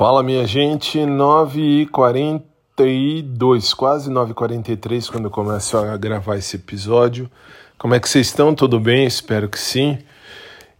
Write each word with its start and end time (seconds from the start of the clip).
Fala 0.00 0.22
minha 0.22 0.46
gente, 0.46 0.98
9h42, 0.98 3.74
quase 3.74 4.10
9h43 4.10 5.10
quando 5.10 5.26
eu 5.26 5.30
começo 5.30 5.76
a 5.76 5.94
gravar 5.98 6.38
esse 6.38 6.56
episódio. 6.56 7.30
Como 7.76 7.94
é 7.94 8.00
que 8.00 8.08
vocês 8.08 8.28
estão? 8.28 8.54
Tudo 8.54 8.80
bem? 8.80 9.04
Espero 9.04 9.46
que 9.46 9.58
sim. 9.58 9.98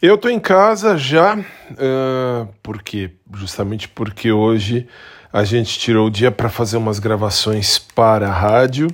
Eu 0.00 0.16
tô 0.16 0.30
em 0.30 0.40
casa 0.40 0.96
já, 0.96 1.36
uh, 1.36 2.48
por 2.62 2.82
quê? 2.82 3.10
Justamente 3.34 3.88
porque 3.88 4.32
hoje 4.32 4.88
a 5.30 5.44
gente 5.44 5.78
tirou 5.78 6.06
o 6.06 6.10
dia 6.10 6.30
para 6.30 6.48
fazer 6.48 6.78
umas 6.78 6.98
gravações 6.98 7.78
para 7.78 8.26
a 8.26 8.32
rádio. 8.32 8.88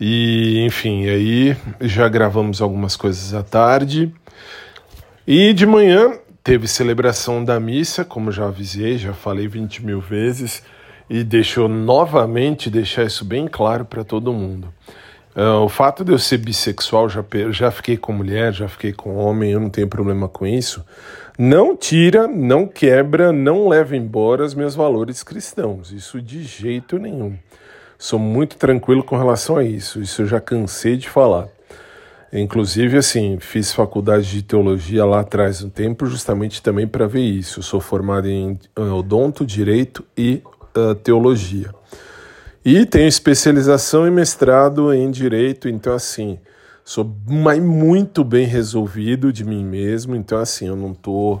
E 0.00 0.64
enfim, 0.66 1.06
aí 1.06 1.56
já 1.80 2.08
gravamos 2.08 2.60
algumas 2.60 2.96
coisas 2.96 3.32
à 3.32 3.44
tarde. 3.44 4.12
E 5.24 5.52
de 5.52 5.64
manhã 5.64 6.18
teve 6.44 6.68
celebração 6.68 7.42
da 7.42 7.58
missa, 7.58 8.04
como 8.04 8.30
já 8.30 8.46
avisei, 8.46 8.98
já 8.98 9.14
falei 9.14 9.48
20 9.48 9.82
mil 9.82 9.98
vezes, 9.98 10.62
e 11.08 11.24
deixou 11.24 11.68
novamente 11.68 12.68
deixar 12.68 13.04
isso 13.04 13.24
bem 13.24 13.48
claro 13.48 13.86
para 13.86 14.04
todo 14.04 14.30
mundo. 14.30 14.68
Uh, 15.34 15.64
o 15.64 15.68
fato 15.68 16.04
de 16.04 16.12
eu 16.12 16.18
ser 16.18 16.38
bissexual, 16.38 17.08
já, 17.08 17.24
já 17.50 17.70
fiquei 17.70 17.96
com 17.96 18.12
mulher, 18.12 18.52
já 18.52 18.68
fiquei 18.68 18.92
com 18.92 19.16
homem, 19.16 19.52
eu 19.52 19.58
não 19.58 19.70
tenho 19.70 19.88
problema 19.88 20.28
com 20.28 20.46
isso. 20.46 20.84
Não 21.36 21.74
tira, 21.74 22.28
não 22.28 22.68
quebra, 22.68 23.32
não 23.32 23.66
leva 23.66 23.96
embora 23.96 24.44
os 24.44 24.54
meus 24.54 24.74
valores 24.74 25.22
cristãos. 25.22 25.90
Isso 25.90 26.20
de 26.20 26.44
jeito 26.44 26.98
nenhum. 26.98 27.36
Sou 27.98 28.18
muito 28.18 28.56
tranquilo 28.56 29.02
com 29.02 29.16
relação 29.16 29.56
a 29.56 29.64
isso. 29.64 30.00
Isso 30.00 30.22
eu 30.22 30.26
já 30.26 30.40
cansei 30.40 30.96
de 30.96 31.08
falar. 31.08 31.48
Inclusive, 32.34 32.98
assim, 32.98 33.38
fiz 33.38 33.72
faculdade 33.72 34.28
de 34.28 34.42
teologia 34.42 35.04
lá 35.04 35.20
atrás 35.20 35.62
um 35.62 35.70
tempo, 35.70 36.04
justamente 36.06 36.60
também 36.60 36.84
para 36.84 37.06
ver 37.06 37.22
isso. 37.22 37.60
Eu 37.60 37.62
sou 37.62 37.80
formado 37.80 38.28
em 38.28 38.58
odonto, 38.76 39.46
direito 39.46 40.04
e 40.18 40.42
uh, 40.76 40.96
teologia. 40.96 41.70
E 42.64 42.84
tenho 42.84 43.06
especialização 43.06 44.04
e 44.04 44.10
mestrado 44.10 44.92
em 44.92 45.12
direito, 45.12 45.68
então, 45.68 45.94
assim, 45.94 46.40
sou 46.84 47.04
muito 47.24 48.24
bem 48.24 48.46
resolvido 48.46 49.32
de 49.32 49.44
mim 49.44 49.64
mesmo. 49.64 50.16
Então, 50.16 50.38
assim, 50.38 50.66
eu 50.66 50.74
não 50.74 50.92
tô. 50.92 51.40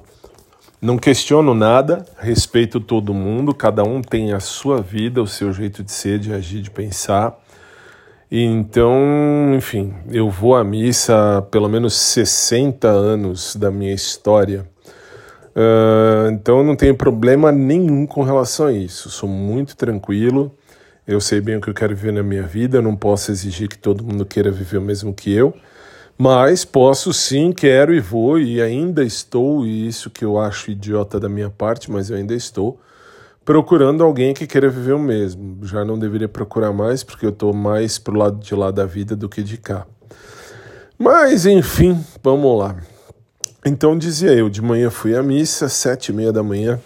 Não 0.80 0.98
questiono 0.98 1.54
nada, 1.54 2.04
respeito 2.18 2.78
todo 2.78 3.14
mundo, 3.14 3.54
cada 3.54 3.82
um 3.82 4.02
tem 4.02 4.34
a 4.34 4.38
sua 4.38 4.82
vida, 4.82 5.22
o 5.22 5.26
seu 5.26 5.50
jeito 5.50 5.82
de 5.82 5.90
ser, 5.90 6.18
de 6.18 6.30
agir, 6.30 6.60
de 6.60 6.70
pensar. 6.70 7.42
Então, 8.30 9.54
enfim, 9.54 9.94
eu 10.10 10.30
vou 10.30 10.56
à 10.56 10.64
missa 10.64 11.38
há 11.38 11.42
pelo 11.42 11.68
menos 11.68 11.94
60 11.94 12.88
anos 12.88 13.54
da 13.54 13.70
minha 13.70 13.92
história. 13.92 14.66
Uh, 15.54 16.30
então 16.32 16.64
não 16.64 16.74
tenho 16.74 16.96
problema 16.96 17.52
nenhum 17.52 18.06
com 18.06 18.22
relação 18.22 18.66
a 18.66 18.72
isso. 18.72 19.10
Sou 19.10 19.28
muito 19.28 19.76
tranquilo. 19.76 20.52
Eu 21.06 21.20
sei 21.20 21.40
bem 21.40 21.56
o 21.56 21.60
que 21.60 21.68
eu 21.68 21.74
quero 21.74 21.94
viver 21.94 22.12
na 22.12 22.22
minha 22.22 22.42
vida. 22.42 22.82
não 22.82 22.96
posso 22.96 23.30
exigir 23.30 23.68
que 23.68 23.78
todo 23.78 24.04
mundo 24.04 24.24
queira 24.24 24.50
viver 24.50 24.78
o 24.78 24.82
mesmo 24.82 25.14
que 25.14 25.32
eu. 25.32 25.54
Mas 26.16 26.64
posso 26.64 27.12
sim, 27.12 27.52
quero 27.52 27.92
e 27.92 28.00
vou, 28.00 28.38
e 28.38 28.62
ainda 28.62 29.02
estou, 29.02 29.66
e 29.66 29.88
isso 29.88 30.08
que 30.08 30.24
eu 30.24 30.38
acho 30.38 30.70
idiota 30.70 31.18
da 31.18 31.28
minha 31.28 31.50
parte, 31.50 31.90
mas 31.90 32.08
eu 32.08 32.16
ainda 32.16 32.34
estou 32.34 32.80
procurando 33.44 34.02
alguém 34.02 34.32
que 34.32 34.46
queira 34.46 34.68
viver 34.68 34.94
o 34.94 34.98
mesmo. 34.98 35.58
Já 35.62 35.84
não 35.84 35.98
deveria 35.98 36.28
procurar 36.28 36.72
mais, 36.72 37.04
porque 37.04 37.26
eu 37.26 37.30
estou 37.30 37.52
mais 37.52 37.98
pro 37.98 38.16
lado 38.16 38.38
de 38.38 38.54
lá 38.54 38.70
da 38.70 38.86
vida 38.86 39.14
do 39.14 39.28
que 39.28 39.42
de 39.42 39.58
cá. 39.58 39.86
Mas, 40.98 41.44
enfim, 41.44 41.98
vamos 42.22 42.58
lá. 42.58 42.76
Então, 43.66 43.96
dizia 43.98 44.32
eu, 44.32 44.48
de 44.48 44.62
manhã 44.62 44.90
fui 44.90 45.16
à 45.16 45.22
missa, 45.22 45.68
sete 45.68 46.08
e 46.10 46.12
meia 46.12 46.32
da 46.32 46.42
manhã, 46.42 46.78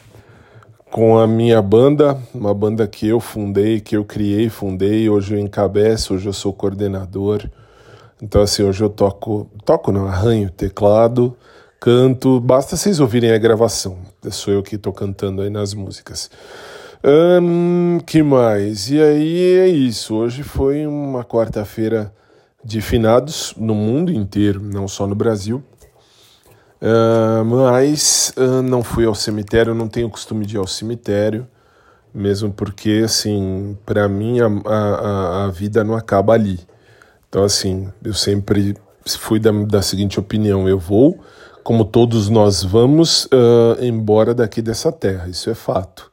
com 0.90 1.18
a 1.18 1.26
minha 1.26 1.60
banda, 1.60 2.16
uma 2.34 2.54
banda 2.54 2.86
que 2.86 3.06
eu 3.06 3.20
fundei, 3.20 3.80
que 3.80 3.96
eu 3.96 4.04
criei, 4.04 4.48
fundei, 4.48 5.08
hoje 5.08 5.34
eu 5.34 5.38
encabeço, 5.38 6.14
hoje 6.14 6.26
eu 6.26 6.32
sou 6.32 6.52
coordenador. 6.52 7.48
Então, 8.22 8.42
assim, 8.42 8.62
hoje 8.62 8.82
eu 8.82 8.88
toco, 8.88 9.48
toco 9.64 9.92
não, 9.92 10.08
arranho 10.08 10.50
teclado, 10.50 11.36
canto, 11.80 12.40
basta 12.40 12.76
vocês 12.76 13.00
ouvirem 13.00 13.32
a 13.32 13.38
gravação. 13.38 13.98
Sou 14.30 14.52
eu 14.52 14.62
que 14.62 14.76
estou 14.76 14.92
cantando 14.92 15.42
aí 15.42 15.50
nas 15.50 15.74
músicas. 15.74 16.30
Um, 17.04 18.00
que 18.04 18.22
mais? 18.22 18.90
E 18.90 19.00
aí 19.00 19.58
é 19.60 19.68
isso. 19.68 20.14
Hoje 20.14 20.42
foi 20.42 20.86
uma 20.86 21.24
quarta-feira 21.24 22.12
de 22.64 22.80
finados 22.80 23.54
no 23.56 23.74
mundo 23.74 24.12
inteiro, 24.12 24.60
não 24.60 24.88
só 24.88 25.06
no 25.06 25.14
Brasil. 25.14 25.62
Uh, 26.80 27.44
mas 27.44 28.32
uh, 28.36 28.62
não 28.62 28.82
fui 28.82 29.04
ao 29.04 29.14
cemitério, 29.14 29.74
não 29.74 29.88
tenho 29.88 30.10
costume 30.10 30.46
de 30.46 30.56
ir 30.56 30.58
ao 30.58 30.66
cemitério, 30.66 31.46
mesmo 32.14 32.52
porque, 32.52 33.02
assim, 33.04 33.76
para 33.84 34.08
mim 34.08 34.38
a, 34.40 34.46
a, 34.66 35.44
a 35.44 35.50
vida 35.50 35.82
não 35.82 35.96
acaba 35.96 36.34
ali. 36.34 36.58
Então, 37.28 37.44
assim, 37.44 37.88
eu 38.02 38.14
sempre 38.14 38.76
fui 39.06 39.38
da, 39.38 39.50
da 39.50 39.82
seguinte 39.82 40.18
opinião: 40.18 40.68
eu 40.68 40.78
vou 40.78 41.18
como 41.68 41.84
todos 41.84 42.30
nós 42.30 42.64
vamos 42.64 43.26
uh, 43.26 43.84
embora 43.84 44.32
daqui 44.32 44.62
dessa 44.62 44.90
terra, 44.90 45.28
isso 45.28 45.50
é 45.50 45.54
fato. 45.54 46.10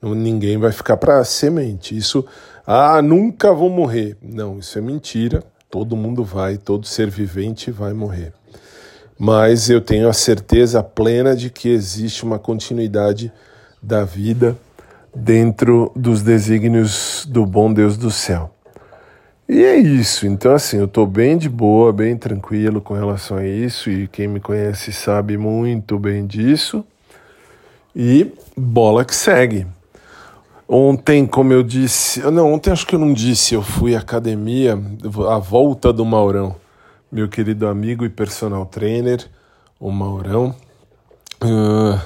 Ninguém 0.00 0.56
vai 0.56 0.70
ficar 0.70 0.96
para 0.96 1.24
semente. 1.24 1.96
Isso, 1.96 2.24
ah, 2.64 3.02
nunca 3.02 3.52
vou 3.52 3.68
morrer. 3.68 4.16
Não, 4.22 4.60
isso 4.60 4.78
é 4.78 4.80
mentira. 4.80 5.42
Todo 5.68 5.96
mundo 5.96 6.22
vai, 6.22 6.56
todo 6.56 6.86
ser 6.86 7.10
vivente 7.10 7.68
vai 7.68 7.92
morrer. 7.92 8.32
Mas 9.18 9.68
eu 9.68 9.80
tenho 9.80 10.08
a 10.08 10.12
certeza 10.12 10.84
plena 10.84 11.34
de 11.34 11.50
que 11.50 11.68
existe 11.68 12.22
uma 12.22 12.38
continuidade 12.38 13.32
da 13.82 14.04
vida 14.04 14.56
dentro 15.12 15.90
dos 15.96 16.22
desígnios 16.22 17.26
do 17.28 17.44
bom 17.44 17.74
Deus 17.74 17.96
do 17.96 18.12
céu. 18.12 18.54
E 19.52 19.64
é 19.64 19.76
isso. 19.76 20.26
Então, 20.26 20.54
assim, 20.54 20.78
eu 20.78 20.88
tô 20.88 21.04
bem 21.04 21.36
de 21.36 21.46
boa, 21.46 21.92
bem 21.92 22.16
tranquilo 22.16 22.80
com 22.80 22.94
relação 22.94 23.36
a 23.36 23.46
isso. 23.46 23.90
E 23.90 24.08
quem 24.08 24.26
me 24.26 24.40
conhece 24.40 24.90
sabe 24.94 25.36
muito 25.36 25.98
bem 25.98 26.26
disso. 26.26 26.82
E 27.94 28.32
bola 28.56 29.04
que 29.04 29.14
segue. 29.14 29.66
Ontem, 30.66 31.26
como 31.26 31.52
eu 31.52 31.62
disse, 31.62 32.20
não, 32.30 32.50
ontem 32.50 32.70
acho 32.70 32.86
que 32.86 32.94
eu 32.94 32.98
não 32.98 33.12
disse, 33.12 33.54
eu 33.54 33.60
fui 33.60 33.94
à 33.94 33.98
academia, 33.98 34.72
a 35.28 35.36
volta 35.36 35.92
do 35.92 36.02
Maurão, 36.02 36.56
meu 37.10 37.28
querido 37.28 37.66
amigo 37.66 38.06
e 38.06 38.08
personal 38.08 38.64
trainer, 38.64 39.22
o 39.78 39.90
Maurão. 39.90 40.56
Uh, 41.42 42.00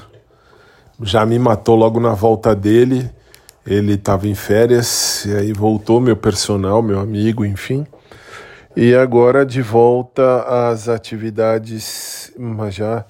já 1.00 1.24
me 1.24 1.38
matou 1.38 1.76
logo 1.76 2.00
na 2.00 2.12
volta 2.12 2.56
dele 2.56 3.08
ele 3.66 3.94
estava 3.94 4.28
em 4.28 4.34
férias 4.34 5.25
e 5.25 5.34
aí 5.34 5.53
voltou 5.53 6.00
meu 6.00 6.16
personal, 6.16 6.81
meu 6.82 7.00
amigo, 7.00 7.44
enfim. 7.44 7.87
E 8.77 8.94
agora 8.94 9.44
de 9.44 9.62
volta 9.62 10.43
às 10.43 10.88
atividades, 10.88 12.31
mas 12.38 12.75
já 12.75 13.04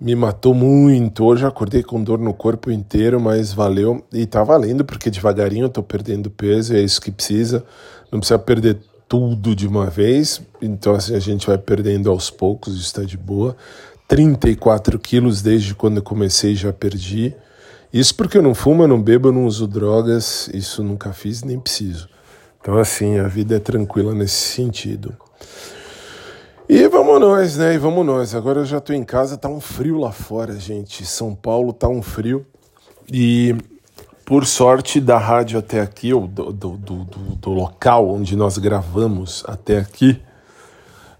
me 0.00 0.14
matou 0.14 0.54
muito. 0.54 1.24
Hoje 1.24 1.44
acordei 1.44 1.82
com 1.82 2.02
dor 2.02 2.18
no 2.18 2.32
corpo 2.32 2.70
inteiro, 2.70 3.20
mas 3.20 3.52
valeu. 3.52 4.04
E 4.12 4.24
tá 4.24 4.42
valendo, 4.42 4.84
porque 4.84 5.10
devagarinho 5.10 5.64
eu 5.64 5.68
tô 5.68 5.82
perdendo 5.82 6.30
peso, 6.30 6.74
é 6.74 6.80
isso 6.80 7.00
que 7.00 7.10
precisa. 7.10 7.64
Não 8.10 8.20
precisa 8.20 8.38
perder 8.38 8.78
tudo 9.08 9.54
de 9.54 9.66
uma 9.66 9.86
vez, 9.86 10.40
então 10.62 10.94
assim 10.94 11.14
a 11.14 11.18
gente 11.18 11.46
vai 11.46 11.58
perdendo 11.58 12.10
aos 12.10 12.30
poucos, 12.30 12.80
está 12.80 13.02
de 13.02 13.16
boa. 13.16 13.56
34 14.08 14.98
quilos 14.98 15.42
desde 15.42 15.74
quando 15.74 16.02
comecei 16.02 16.54
já 16.54 16.72
perdi. 16.72 17.34
Isso 17.94 18.12
porque 18.16 18.36
eu 18.36 18.42
não 18.42 18.56
fumo, 18.56 18.82
eu 18.82 18.88
não 18.88 19.00
bebo, 19.00 19.28
eu 19.28 19.32
não 19.32 19.46
uso 19.46 19.68
drogas, 19.68 20.50
isso 20.52 20.82
nunca 20.82 21.12
fiz 21.12 21.44
nem 21.44 21.60
preciso. 21.60 22.08
Então, 22.60 22.76
assim, 22.76 23.20
a 23.20 23.28
vida 23.28 23.54
é 23.54 23.60
tranquila 23.60 24.12
nesse 24.12 24.34
sentido. 24.34 25.16
E 26.68 26.88
vamos 26.88 27.20
nós, 27.20 27.56
né? 27.56 27.72
E 27.72 27.78
vamos 27.78 28.04
nós. 28.04 28.34
Agora 28.34 28.62
eu 28.62 28.64
já 28.64 28.80
tô 28.80 28.92
em 28.92 29.04
casa, 29.04 29.36
tá 29.36 29.48
um 29.48 29.60
frio 29.60 29.96
lá 29.96 30.10
fora, 30.10 30.58
gente. 30.58 31.06
São 31.06 31.36
Paulo 31.36 31.72
tá 31.72 31.86
um 31.86 32.02
frio. 32.02 32.44
E 33.08 33.54
por 34.24 34.44
sorte 34.44 35.00
da 35.00 35.16
rádio 35.16 35.60
até 35.60 35.80
aqui, 35.80 36.12
ou 36.12 36.26
do, 36.26 36.52
do, 36.52 36.76
do, 36.76 37.04
do 37.04 37.50
local 37.50 38.10
onde 38.10 38.34
nós 38.34 38.58
gravamos 38.58 39.44
até 39.46 39.78
aqui, 39.78 40.20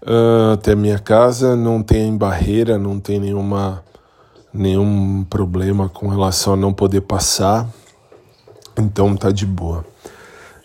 uh, 0.01 0.51
até 0.55 0.73
a 0.73 0.75
minha 0.75 0.99
casa, 0.99 1.55
não 1.55 1.81
tem 1.81 2.17
barreira, 2.17 2.77
não 2.77 2.99
tem 2.99 3.17
nenhuma 3.17 3.81
nenhum 4.55 5.25
problema 5.29 5.89
com 5.89 6.07
relação 6.07 6.53
a 6.53 6.57
não 6.57 6.73
poder 6.73 7.01
passar, 7.01 7.67
então 8.77 9.15
tá 9.15 9.31
de 9.31 9.45
boa. 9.45 9.85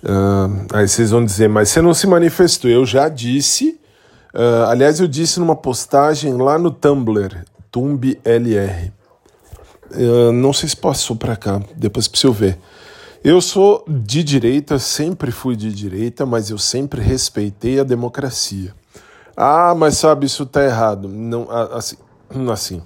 Uh, 0.02 0.66
aí 0.72 0.88
vocês 0.88 1.10
vão 1.10 1.24
dizer, 1.24 1.48
mas 1.48 1.68
você 1.68 1.82
não 1.82 1.92
se 1.92 2.06
manifestou. 2.06 2.70
Eu 2.70 2.86
já 2.86 3.08
disse, 3.08 3.78
uh, 4.34 4.68
aliás, 4.68 5.00
eu 5.00 5.06
disse 5.06 5.38
numa 5.38 5.56
postagem 5.56 6.34
lá 6.34 6.58
no 6.58 6.70
Tumblr, 6.70 7.44
TumbLR. 7.70 8.92
Uh, 9.92 10.32
não 10.32 10.52
sei 10.52 10.68
se 10.68 10.76
passou 10.76 11.16
para 11.16 11.36
cá, 11.36 11.60
depois 11.76 12.08
preciso 12.08 12.32
ver. 12.32 12.58
Eu 13.22 13.40
sou 13.42 13.84
de 13.86 14.24
direita, 14.24 14.78
sempre 14.78 15.30
fui 15.30 15.54
de 15.54 15.70
direita, 15.74 16.24
mas 16.24 16.48
eu 16.48 16.56
sempre 16.56 17.02
respeitei 17.02 17.78
a 17.78 17.84
democracia. 17.84 18.74
Ah, 19.36 19.74
mas 19.76 19.98
sabe, 19.98 20.24
isso 20.24 20.46
tá 20.46 20.64
errado. 20.64 21.06
Não, 21.06 21.46
assim, 21.50 21.96
assim 22.50 22.82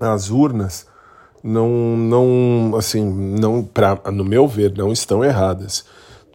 as 0.00 0.30
urnas 0.30 0.86
não, 1.42 1.68
não, 1.96 2.76
assim, 2.76 3.04
não, 3.04 3.62
pra, 3.62 3.98
no 4.12 4.24
meu 4.24 4.46
ver, 4.46 4.76
não 4.76 4.92
estão 4.92 5.24
erradas. 5.24 5.84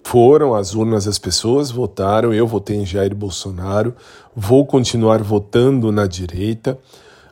Foram 0.04 0.54
às 0.54 0.76
urnas 0.76 1.08
as 1.08 1.18
pessoas, 1.18 1.72
votaram, 1.72 2.34
eu 2.34 2.46
votei 2.46 2.78
em 2.78 2.86
Jair 2.86 3.16
Bolsonaro, 3.16 3.96
vou 4.36 4.66
continuar 4.66 5.24
votando 5.24 5.92
na 5.92 6.06
direita, 6.06 6.78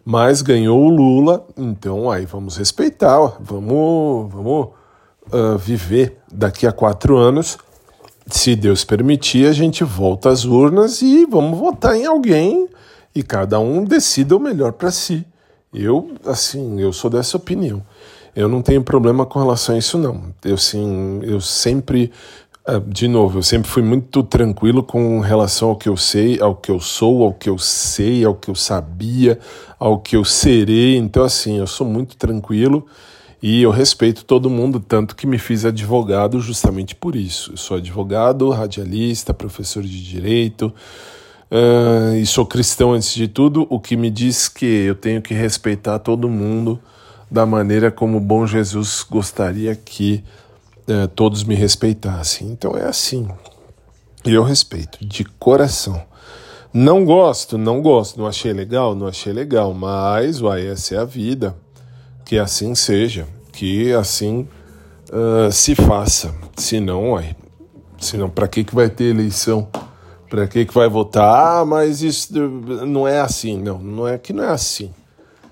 mas 0.04 0.42
ganhou 0.42 0.84
o 0.84 0.90
Lula, 0.90 1.46
então 1.56 2.10
aí 2.10 2.26
vamos 2.26 2.58
respeitar, 2.58 3.38
vamos, 3.40 4.34
vamos 4.34 4.70
uh, 5.32 5.58
viver 5.58 6.18
daqui 6.32 6.66
a 6.66 6.72
quatro 6.72 7.16
anos. 7.16 7.58
Se 8.28 8.56
Deus 8.56 8.84
permitir, 8.84 9.48
a 9.48 9.52
gente 9.52 9.84
volta 9.84 10.30
às 10.30 10.44
urnas 10.44 11.02
e 11.02 11.26
vamos 11.26 11.60
votar 11.60 11.96
em 11.96 12.06
alguém 12.06 12.68
e 13.14 13.22
cada 13.22 13.60
um 13.60 13.84
decida 13.84 14.36
o 14.36 14.40
melhor 14.40 14.74
para 14.74 14.92
si. 14.92 15.26
Eu, 15.74 16.12
assim, 16.25 16.80
eu 16.80 16.94
sou 16.94 17.10
dessa 17.10 17.38
opinião. 17.38 17.84
Eu 18.36 18.48
não 18.48 18.62
tenho 18.62 18.84
problema 18.84 19.25
com 19.25 19.40
relação 19.40 19.75
a 19.75 19.78
isso, 19.78 19.98
não. 19.98 20.34
Eu, 20.44 20.58
sim, 20.58 21.20
eu 21.24 21.40
sempre, 21.40 22.12
ah, 22.66 22.80
de 22.80 23.08
novo, 23.08 23.40
eu 23.40 23.44
sempre 23.44 23.70
fui 23.70 23.84
muito 23.84 24.24
tranquilo 24.24 24.84
com 24.84 25.20
relação 25.20 25.70
ao 25.70 25.75
que 25.75 25.90
eu 25.90 25.98
sei, 25.98 26.40
ao 26.40 26.56
que 26.56 26.72
eu 26.72 26.80
sou, 26.80 27.24
ao 27.24 27.34
que 27.34 27.50
eu 27.50 27.58
sei, 27.58 28.24
ao 28.24 28.36
que 28.36 28.50
eu 28.50 28.56
sabia, 28.56 29.40
ao 29.80 30.00
que 30.00 30.16
eu 30.16 30.25
serei. 30.25 30.98
Então, 30.98 31.24
assim, 31.24 31.58
eu 31.58 31.68
sou 31.68 31.88
muito 31.88 32.18
tranquilo 32.18 32.86
e 33.42 33.62
eu 33.62 33.72
respeito 33.72 34.25
todo 34.25 34.50
mundo, 34.50 34.80
tanto 34.80 35.16
que 35.16 35.28
me 35.28 35.38
fiz 35.38 35.66
advogado 35.66 36.40
justamente 36.40 36.96
por 36.96 37.16
isso. 37.16 37.52
Eu 37.54 37.58
sou 37.58 37.78
advogado, 37.78 38.50
radialista, 38.50 39.34
professor 39.34 39.84
de 39.84 40.04
direito 40.04 40.74
uh, 41.51 42.16
e 42.16 42.25
sou 42.25 42.45
cristão 42.45 42.94
antes 42.94 43.13
de 43.13 43.28
tudo, 43.28 43.68
o 43.69 43.80
que 43.80 43.95
me 43.95 44.10
diz 44.10 44.48
que 44.48 44.66
eu 44.66 44.95
tenho 44.95 45.22
que 45.22 45.34
respeitar 45.34 46.00
todo 46.00 46.30
mundo 46.30 46.80
da 47.30 47.45
maneira 47.45 47.92
como 47.92 48.18
o 48.18 48.22
bom 48.22 48.45
Jesus 48.45 49.06
gostaria 49.10 49.75
que 49.75 50.24
uh, 50.88 51.07
todos 51.10 51.44
me 51.44 51.56
respeitassem. 51.56 52.48
Então 52.48 52.78
é 52.78 52.86
assim. 52.86 53.28
E 54.25 54.34
eu 54.34 54.44
respeito 54.44 55.06
de 55.06 55.25
coração. 55.25 56.01
Não 56.74 57.06
gosto, 57.06 57.57
não 57.57 57.81
gosto, 57.81 58.19
não 58.19 58.25
achei 58.25 58.51
legal, 58.51 58.96
não 58.96 59.07
achei 59.07 59.31
legal, 59.31 59.74
mas 59.74 60.42
uai, 60.42 60.66
essa 60.66 60.96
é 60.96 60.98
a 60.98 61.06
vida. 61.06 61.56
Que 62.25 62.39
assim 62.39 62.74
seja, 62.74 63.28
que 63.51 63.94
assim 63.94 64.48
uh, 65.12 65.51
se 65.51 65.75
faça. 65.75 66.34
Se 66.57 66.80
não, 66.80 67.12
uai, 67.12 67.36
senão 68.00 68.30
para 68.30 68.48
que, 68.48 68.63
que 68.63 68.74
vai 68.74 68.89
ter 68.89 69.06
eleição? 69.06 69.68
Para 70.34 70.48
que 70.48 70.66
que 70.66 70.74
vai 70.74 70.90
votar? 70.90 71.60
Ah, 71.60 71.64
mas 71.64 72.02
isso 72.02 72.34
não 72.88 73.08
é 73.08 73.20
assim. 73.20 73.56
Não, 73.56 73.78
não 73.78 74.08
é 74.08 74.18
que 74.18 74.34
não 74.34 74.44
é 74.44 74.50
assim. 74.50 74.90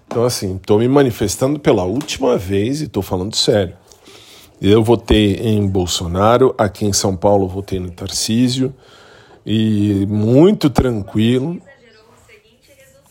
Então, 0.08 0.24
assim, 0.24 0.56
estou 0.56 0.80
me 0.80 0.88
manifestando 0.88 1.60
pela 1.60 1.84
última 1.84 2.36
vez 2.36 2.82
e 2.82 2.86
estou 2.86 3.04
falando 3.04 3.36
sério. 3.36 3.76
Eu 4.60 4.84
votei 4.84 5.36
em 5.36 5.68
Bolsonaro, 5.68 6.56
aqui 6.58 6.84
em 6.84 6.94
São 6.94 7.16
Paulo 7.16 7.48
votei 7.48 7.80
no 7.80 7.92
Tarcísio, 7.92 8.74
e 9.46 10.04
muito 10.10 10.68
tranquilo. 10.68 11.62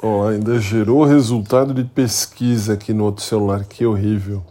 Oh, 0.02 0.24
ainda 0.24 0.58
gerou 0.58 1.04
resultado 1.04 1.72
de 1.72 1.84
pesquisa 1.84 2.72
aqui 2.72 2.92
no 2.92 3.04
outro 3.04 3.22
celular, 3.22 3.64
que 3.64 3.86
horrível. 3.86 4.42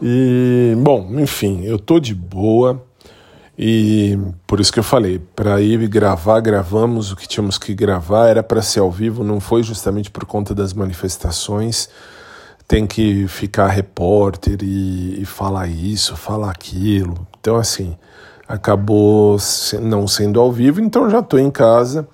E, 0.00 0.74
bom, 0.78 1.06
enfim, 1.20 1.64
eu 1.64 1.78
tô 1.78 2.00
de 2.00 2.14
boa. 2.14 2.82
E 3.58 4.18
por 4.46 4.58
isso 4.58 4.72
que 4.72 4.80
eu 4.80 4.84
falei, 4.84 5.20
para 5.34 5.60
ir 5.60 5.86
gravar, 5.88 6.40
gravamos 6.40 7.12
o 7.12 7.16
que 7.16 7.28
tínhamos 7.28 7.56
que 7.56 7.72
gravar, 7.72 8.28
era 8.28 8.42
para 8.42 8.60
ser 8.60 8.80
ao 8.80 8.90
vivo, 8.90 9.22
não 9.22 9.38
foi 9.38 9.62
justamente 9.62 10.10
por 10.10 10.24
conta 10.24 10.54
das 10.54 10.72
manifestações. 10.72 11.88
Tem 12.66 12.86
que 12.86 13.28
ficar 13.28 13.68
repórter 13.68 14.58
e, 14.62 15.20
e 15.20 15.24
falar 15.24 15.68
isso, 15.68 16.16
falar 16.16 16.50
aquilo. 16.50 17.26
Então, 17.38 17.56
assim, 17.56 17.96
acabou 18.48 19.36
não 19.80 20.08
sendo 20.08 20.40
ao 20.40 20.50
vivo, 20.50 20.80
então 20.80 21.08
já 21.08 21.20
estou 21.20 21.38
em 21.38 21.50
casa. 21.50 22.08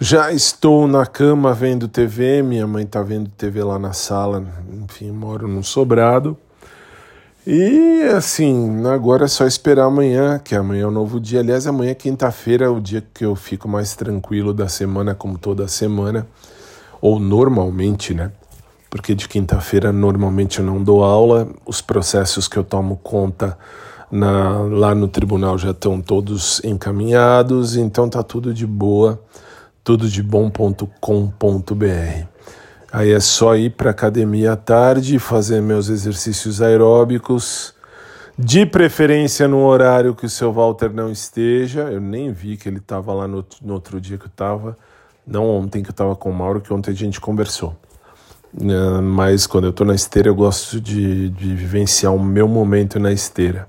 Já 0.00 0.32
estou 0.32 0.88
na 0.88 1.06
cama 1.06 1.54
vendo 1.54 1.86
TV, 1.86 2.42
minha 2.42 2.66
mãe 2.66 2.82
está 2.82 3.00
vendo 3.02 3.30
TV 3.30 3.62
lá 3.62 3.78
na 3.78 3.92
sala, 3.92 4.44
enfim, 4.82 5.12
moro 5.12 5.46
num 5.46 5.62
sobrado. 5.62 6.36
E 7.44 8.02
assim, 8.14 8.86
agora 8.86 9.24
é 9.24 9.28
só 9.28 9.44
esperar 9.44 9.86
amanhã, 9.86 10.38
que 10.38 10.54
amanhã 10.54 10.84
é 10.84 10.86
um 10.86 10.92
novo 10.92 11.18
dia. 11.18 11.40
Aliás, 11.40 11.66
amanhã 11.66 11.90
é 11.90 11.94
quinta-feira, 11.94 12.70
o 12.70 12.80
dia 12.80 13.02
que 13.12 13.24
eu 13.24 13.34
fico 13.34 13.68
mais 13.68 13.96
tranquilo 13.96 14.54
da 14.54 14.68
semana, 14.68 15.12
como 15.12 15.36
toda 15.36 15.66
semana, 15.66 16.24
ou 17.00 17.18
normalmente, 17.18 18.14
né? 18.14 18.30
Porque 18.88 19.12
de 19.12 19.26
quinta-feira 19.26 19.92
normalmente 19.92 20.60
eu 20.60 20.64
não 20.64 20.80
dou 20.84 21.02
aula, 21.02 21.48
os 21.66 21.80
processos 21.80 22.46
que 22.46 22.56
eu 22.56 22.62
tomo 22.62 23.00
conta 23.02 23.58
na, 24.08 24.60
lá 24.60 24.94
no 24.94 25.08
tribunal 25.08 25.58
já 25.58 25.72
estão 25.72 26.00
todos 26.00 26.60
encaminhados, 26.62 27.74
então 27.74 28.08
tá 28.08 28.22
tudo 28.22 28.54
de 28.54 28.66
boa, 28.66 29.20
tudo 29.82 30.08
de 30.08 30.22
bom.com.br. 30.22 30.86
Aí 32.92 33.10
é 33.10 33.20
só 33.20 33.56
ir 33.56 33.70
para 33.70 33.90
academia 33.90 34.52
à 34.52 34.56
tarde, 34.56 35.18
fazer 35.18 35.62
meus 35.62 35.88
exercícios 35.88 36.60
aeróbicos, 36.60 37.74
de 38.38 38.66
preferência 38.66 39.48
no 39.48 39.64
horário 39.64 40.14
que 40.14 40.26
o 40.26 40.28
seu 40.28 40.52
Walter 40.52 40.92
não 40.92 41.10
esteja. 41.10 41.84
Eu 41.90 42.02
nem 42.02 42.30
vi 42.30 42.58
que 42.58 42.68
ele 42.68 42.76
estava 42.76 43.14
lá 43.14 43.26
no, 43.26 43.42
no, 43.62 43.72
outro 43.72 43.98
dia 43.98 44.18
que 44.18 44.24
eu 44.24 44.30
estava, 44.30 44.76
não 45.26 45.48
ontem 45.48 45.82
que 45.82 45.88
eu 45.88 45.92
estava 45.92 46.14
com 46.14 46.28
o 46.28 46.34
Mauro, 46.34 46.60
que 46.60 46.70
ontem 46.70 46.90
a 46.90 46.94
gente 46.94 47.18
conversou. 47.18 47.74
Uh, 48.54 49.00
mas 49.00 49.46
quando 49.46 49.64
eu 49.64 49.70
estou 49.70 49.86
na 49.86 49.94
esteira, 49.94 50.28
eu 50.28 50.34
gosto 50.34 50.78
de, 50.78 51.30
de 51.30 51.54
vivenciar 51.54 52.14
o 52.14 52.22
meu 52.22 52.46
momento 52.46 53.00
na 53.00 53.10
esteira. 53.10 53.66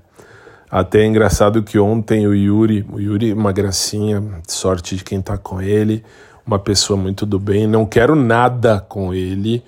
Até 0.70 1.00
é 1.00 1.06
engraçado 1.06 1.62
que 1.62 1.78
ontem 1.78 2.26
o 2.26 2.34
Yuri, 2.34 2.86
o 2.92 3.00
Yuri, 3.00 3.32
uma 3.32 3.52
gracinha, 3.52 4.22
sorte 4.46 4.96
de 4.96 5.04
quem 5.04 5.20
está 5.20 5.38
com 5.38 5.62
ele, 5.62 6.04
uma 6.46 6.58
pessoa 6.58 6.96
muito 6.96 7.24
do 7.24 7.38
bem, 7.38 7.66
não 7.66 7.86
quero 7.86 8.14
nada 8.14 8.80
com 8.80 9.14
ele, 9.14 9.62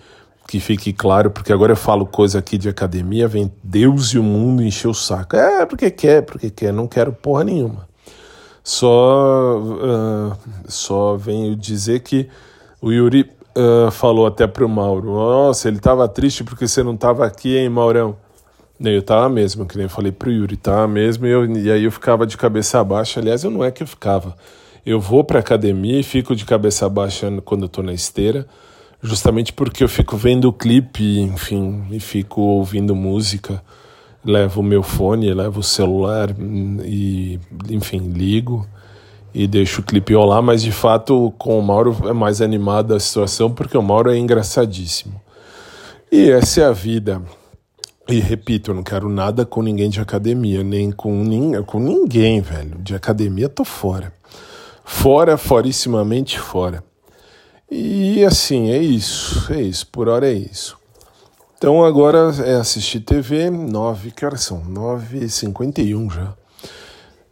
que 0.47 0.61
fique 0.61 0.93
claro, 0.93 1.31
porque 1.31 1.53
agora 1.53 1.73
eu 1.73 1.77
falo 1.77 2.07
coisa 2.07 2.39
aqui 2.39 2.57
de 2.57 2.69
academia, 2.69 3.27
vem 3.27 3.53
Deus 3.63 4.09
e 4.09 4.19
o 4.19 4.23
mundo 4.23 4.63
encher 4.63 4.89
o 4.89 4.95
saco. 4.95 5.37
É, 5.37 5.67
porque 5.67 5.91
quer, 5.91 6.23
porque 6.23 6.51
quer, 6.51 6.73
não 6.73 6.87
quero 6.87 7.13
porra 7.13 7.45
nenhuma. 7.45 7.87
Só, 8.63 9.59
uh, 9.61 10.37
só 10.67 11.17
venho 11.17 11.55
dizer 11.55 12.01
que 12.01 12.29
o 12.81 12.93
Yuri 12.93 13.31
uh, 13.57 13.91
falou 13.91 14.27
até 14.27 14.47
pro 14.47 14.69
Mauro, 14.69 15.13
nossa, 15.13 15.69
ele 15.69 15.79
tava 15.79 16.09
triste 16.09 16.45
porque 16.45 16.67
você 16.67 16.83
não 16.83 16.97
tava 16.97 17.25
aqui, 17.25 17.57
hein, 17.57 17.69
Maurão? 17.69 18.17
Eu 18.79 19.03
tava 19.03 19.29
mesmo, 19.29 19.65
que 19.65 19.77
nem 19.77 19.85
eu 19.85 19.91
falei 19.91 20.13
pro 20.13 20.31
Yuri, 20.31 20.57
tava 20.57 20.87
mesmo, 20.87 21.27
e, 21.27 21.31
eu, 21.31 21.47
e 21.47 21.71
aí 21.71 21.85
eu 21.85 21.91
ficava 21.91 22.27
de 22.27 22.37
cabeça 22.37 22.83
baixa, 22.85 23.21
aliás, 23.21 23.43
eu 23.43 23.51
não 23.51 23.65
é 23.65 23.71
que 23.71 23.83
eu 23.83 23.87
ficava, 23.87 24.37
eu 24.87 25.01
vou 25.01 25.25
para 25.25 25.41
academia 25.41 25.99
e 25.99 26.05
fico 26.05 26.37
de 26.37 26.45
cabeça 26.45 26.89
baixa 26.89 27.29
quando 27.45 27.63
eu 27.63 27.69
tô 27.69 27.83
na 27.83 27.93
esteira, 27.93 28.47
justamente 29.03 29.53
porque 29.53 29.83
eu 29.83 29.89
fico 29.89 30.17
vendo 30.17 30.45
o 30.45 30.53
clipe, 30.53 31.19
enfim, 31.19 31.85
e 31.91 31.99
fico 31.99 32.41
ouvindo 32.41 32.95
música. 32.95 33.61
Levo 34.25 34.61
o 34.61 34.65
meu 34.65 34.85
fone, 34.85 35.35
levo 35.35 35.59
o 35.61 35.63
celular 35.63 36.31
e, 36.85 37.41
enfim, 37.69 37.99
ligo 37.99 38.65
e 39.35 39.47
deixo 39.47 39.81
o 39.81 39.85
clipe 39.85 40.15
rolar, 40.15 40.41
mas 40.41 40.63
de 40.63 40.73
fato 40.73 41.33
com 41.37 41.59
o 41.59 41.63
Mauro 41.63 41.97
é 42.09 42.13
mais 42.13 42.41
animada 42.41 42.97
a 42.97 43.01
situação 43.01 43.51
porque 43.51 43.77
o 43.77 43.83
Mauro 43.83 44.11
é 44.11 44.17
engraçadíssimo. 44.17 45.21
E 46.11 46.31
essa 46.31 46.61
é 46.61 46.65
a 46.65 46.73
vida. 46.73 47.21
E 48.09 48.21
repito, 48.21 48.71
eu 48.71 48.75
não 48.75 48.85
quero 48.85 49.09
nada 49.09 49.45
com 49.45 49.63
ninguém 49.63 49.91
de 49.91 50.01
academia, 50.01 50.63
nem 50.63 50.93
com, 50.93 51.25
nin 51.25 51.61
com 51.65 51.81
ninguém, 51.81 52.41
velho. 52.41 52.79
De 52.79 52.95
academia 52.95 53.49
tô 53.49 53.65
fora. 53.65 54.16
Fora, 54.89 55.37
forissimamente 55.37 56.39
fora. 56.39 56.83
E 57.69 58.25
assim, 58.25 58.71
é 58.71 58.79
isso, 58.79 59.53
é 59.53 59.61
isso, 59.61 59.85
por 59.89 60.09
hora 60.09 60.31
é 60.31 60.33
isso. 60.33 60.79
Então 61.59 61.85
agora 61.85 62.33
é 62.45 62.55
assistir 62.55 63.01
TV, 63.01 63.51
9, 63.51 64.13
que 64.13 64.25
horas 64.25 64.43
são? 64.43 64.63
9h51 64.63 66.13
já. 66.13 66.35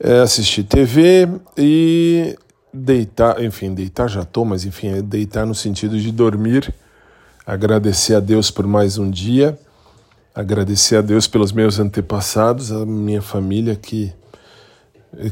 É 0.00 0.18
assistir 0.18 0.64
TV 0.64 1.28
e 1.56 2.36
deitar, 2.72 3.40
enfim, 3.40 3.72
deitar 3.72 4.08
já 4.08 4.24
tô, 4.24 4.44
mas 4.44 4.64
enfim, 4.64 4.88
é 4.88 5.00
deitar 5.00 5.46
no 5.46 5.54
sentido 5.54 5.98
de 5.98 6.10
dormir, 6.10 6.74
agradecer 7.46 8.16
a 8.16 8.20
Deus 8.20 8.50
por 8.50 8.66
mais 8.66 8.98
um 8.98 9.08
dia, 9.08 9.56
agradecer 10.34 10.96
a 10.96 11.02
Deus 11.02 11.28
pelos 11.28 11.52
meus 11.52 11.78
antepassados, 11.78 12.72
a 12.72 12.84
minha 12.84 13.22
família 13.22 13.76
que 13.76 14.12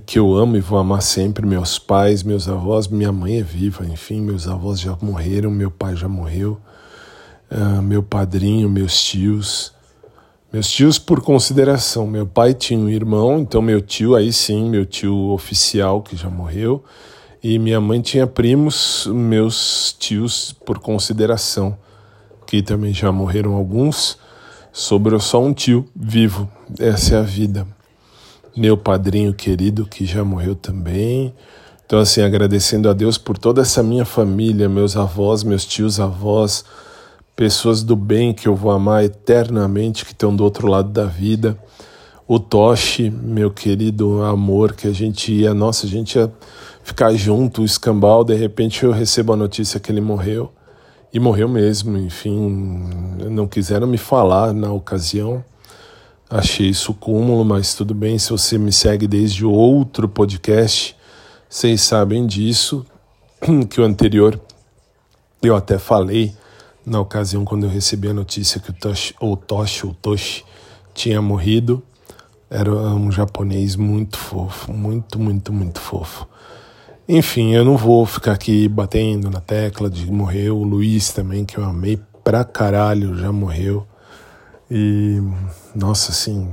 que 0.06 0.18
eu 0.18 0.34
amo 0.34 0.56
e 0.56 0.60
vou 0.60 0.78
amar 0.78 1.02
sempre, 1.02 1.46
meus 1.46 1.78
pais, 1.78 2.22
meus 2.22 2.48
avós, 2.48 2.88
minha 2.88 3.12
mãe 3.12 3.38
é 3.38 3.42
viva, 3.42 3.84
enfim, 3.86 4.20
meus 4.20 4.46
avós 4.46 4.80
já 4.80 4.96
morreram, 5.00 5.50
meu 5.50 5.70
pai 5.70 5.96
já 5.96 6.08
morreu, 6.08 6.60
uh, 7.50 7.82
meu 7.82 8.02
padrinho, 8.02 8.68
meus 8.68 9.02
tios, 9.02 9.72
meus 10.52 10.70
tios 10.70 10.98
por 10.98 11.20
consideração, 11.20 12.06
meu 12.06 12.26
pai 12.26 12.54
tinha 12.54 12.78
um 12.78 12.88
irmão, 12.88 13.40
então 13.40 13.62
meu 13.62 13.80
tio, 13.80 14.14
aí 14.14 14.32
sim, 14.32 14.68
meu 14.68 14.84
tio 14.84 15.30
oficial 15.30 16.02
que 16.02 16.16
já 16.16 16.28
morreu, 16.30 16.84
e 17.42 17.58
minha 17.58 17.80
mãe 17.80 18.00
tinha 18.00 18.26
primos, 18.26 19.08
meus 19.12 19.96
tios 19.98 20.52
por 20.64 20.78
consideração, 20.78 21.76
que 22.46 22.62
também 22.62 22.92
já 22.92 23.10
morreram 23.10 23.54
alguns, 23.54 24.18
Sobrou 24.72 25.20
só 25.20 25.42
um 25.42 25.52
tio 25.52 25.86
vivo. 25.94 26.50
Essa 26.78 27.16
é 27.16 27.18
a 27.18 27.22
vida. 27.22 27.66
Meu 28.54 28.76
padrinho 28.76 29.32
querido 29.32 29.87
que 29.87 30.04
já 30.04 30.23
morreu 30.23 30.54
também. 30.54 31.35
Então, 31.87 31.99
assim, 31.99 32.21
agradecendo 32.21 32.88
a 32.88 32.92
Deus 32.92 33.16
por 33.16 33.38
toda 33.38 33.62
essa 33.62 33.82
minha 33.82 34.04
família, 34.04 34.68
meus 34.68 34.97
avós, 34.97 35.42
meus 35.42 35.64
tios, 35.64 35.99
avós, 35.99 36.64
pessoas 37.35 37.82
do 37.82 37.97
bem 37.97 38.35
que 38.35 38.47
eu 38.47 38.54
vou 38.54 38.71
amar 38.71 39.04
eternamente, 39.04 40.04
que 40.04 40.12
estão 40.12 40.35
do 40.35 40.44
outro 40.44 40.68
lado 40.68 40.90
da 40.90 41.06
vida. 41.06 41.59
O 42.28 42.38
Toshi, 42.38 43.11
meu 43.11 43.50
querido 43.50 44.23
amor, 44.23 44.75
que 44.75 44.87
a 44.87 44.92
gente 44.92 45.32
ia, 45.32 45.54
nossa, 45.54 45.87
a 45.87 45.88
gente 45.88 46.16
ia 46.16 46.30
ficar 46.82 47.14
junto, 47.14 47.62
o 47.62 47.64
escambau, 47.64 48.23
de 48.23 48.35
repente 48.35 48.85
eu 48.85 48.92
recebo 48.92 49.32
a 49.32 49.37
notícia 49.37 49.80
que 49.80 49.90
ele 49.90 50.00
morreu. 50.00 50.52
E 51.12 51.21
morreu 51.21 51.49
mesmo, 51.49 51.97
enfim, 51.99 52.88
não 53.30 53.47
quiseram 53.47 53.87
me 53.87 53.99
falar 53.99 54.52
na 54.52 54.73
ocasião. 54.73 55.44
Achei 56.34 56.70
isso 56.70 56.94
cúmulo, 56.94 57.44
mas 57.44 57.74
tudo 57.74 57.92
bem. 57.92 58.18
Se 58.18 58.30
você 58.30 58.56
me 58.56 58.72
segue 58.72 59.06
desde 59.06 59.44
outro 59.44 60.08
podcast, 60.08 60.96
vocês 61.46 61.82
sabem 61.82 62.26
disso, 62.26 62.86
que 63.68 63.78
o 63.78 63.84
anterior 63.84 64.40
eu 65.42 65.54
até 65.54 65.78
falei 65.78 66.34
na 66.86 66.98
ocasião 66.98 67.44
quando 67.44 67.64
eu 67.64 67.68
recebi 67.68 68.08
a 68.08 68.14
notícia 68.14 68.58
que 68.58 68.70
o 68.70 68.72
Toshi, 68.72 69.14
ou 69.20 69.36
Toshi, 69.36 69.86
ou 69.86 69.92
Toshi 69.92 70.42
tinha 70.94 71.20
morrido. 71.20 71.82
Era 72.48 72.72
um 72.72 73.12
japonês 73.12 73.76
muito 73.76 74.16
fofo, 74.16 74.72
muito, 74.72 75.18
muito, 75.18 75.52
muito 75.52 75.80
fofo. 75.80 76.26
Enfim, 77.06 77.52
eu 77.52 77.62
não 77.62 77.76
vou 77.76 78.06
ficar 78.06 78.32
aqui 78.32 78.66
batendo 78.68 79.28
na 79.28 79.40
tecla 79.42 79.90
de 79.90 80.10
morrer. 80.10 80.48
O 80.48 80.62
Luiz 80.62 81.12
também, 81.12 81.44
que 81.44 81.58
eu 81.58 81.64
amei 81.64 82.00
pra 82.24 82.42
caralho, 82.42 83.18
já 83.18 83.30
morreu. 83.30 83.86
E, 84.74 85.20
nossa, 85.74 86.12
assim, 86.12 86.48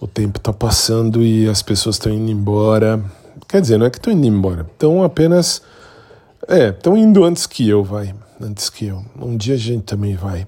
o 0.00 0.06
tempo 0.06 0.40
tá 0.40 0.54
passando 0.54 1.22
e 1.22 1.46
as 1.46 1.60
pessoas 1.62 1.96
estão 1.96 2.10
indo 2.10 2.30
embora. 2.30 2.98
Quer 3.46 3.60
dizer, 3.60 3.78
não 3.78 3.84
é 3.84 3.90
que 3.90 3.98
estão 3.98 4.10
indo 4.10 4.26
embora, 4.26 4.62
estão 4.62 5.02
apenas. 5.02 5.60
É, 6.48 6.70
estão 6.70 6.96
indo 6.96 7.22
antes 7.22 7.46
que 7.46 7.68
eu, 7.68 7.84
vai. 7.84 8.14
Antes 8.40 8.70
que 8.70 8.86
eu. 8.86 9.04
Um 9.20 9.36
dia 9.36 9.56
a 9.56 9.58
gente 9.58 9.82
também 9.82 10.16
vai. 10.16 10.46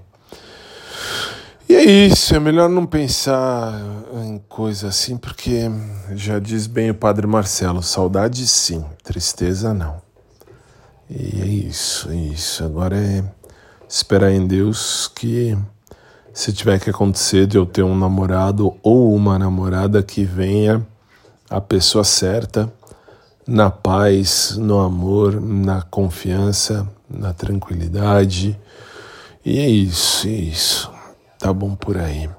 E 1.69 1.75
é 1.75 1.83
isso, 1.83 2.35
é 2.35 2.39
melhor 2.39 2.67
não 2.67 2.87
pensar 2.87 3.79
em 4.25 4.39
coisa 4.49 4.87
assim, 4.87 5.15
porque 5.15 5.69
já 6.15 6.39
diz 6.39 6.65
bem 6.65 6.89
o 6.89 6.95
Padre 6.95 7.27
Marcelo: 7.27 7.83
saudade 7.83 8.47
sim, 8.47 8.83
tristeza 9.03 9.75
não. 9.75 10.01
E 11.07 11.39
é 11.39 11.45
isso, 11.45 12.09
é 12.09 12.15
isso. 12.15 12.63
Agora 12.63 12.97
é 12.97 13.23
esperar 13.87 14.31
em 14.31 14.47
Deus 14.47 15.07
que, 15.13 15.55
se 16.33 16.51
tiver 16.51 16.79
que 16.79 16.89
acontecer 16.89 17.45
de 17.45 17.57
eu 17.57 17.65
ter 17.65 17.83
um 17.83 17.97
namorado 17.97 18.75
ou 18.81 19.13
uma 19.15 19.37
namorada 19.37 20.01
que 20.01 20.23
venha 20.23 20.85
a 21.49 21.61
pessoa 21.61 22.03
certa, 22.03 22.73
na 23.45 23.69
paz, 23.69 24.57
no 24.57 24.79
amor, 24.79 25.39
na 25.39 25.81
confiança, 25.83 26.87
na 27.09 27.33
tranquilidade. 27.33 28.59
E 29.45 29.59
é 29.59 29.69
isso, 29.69 30.27
é 30.27 30.31
isso 30.31 30.93
tá 31.43 31.51
bom 31.51 31.75
por 31.75 31.97
aí. 31.97 32.29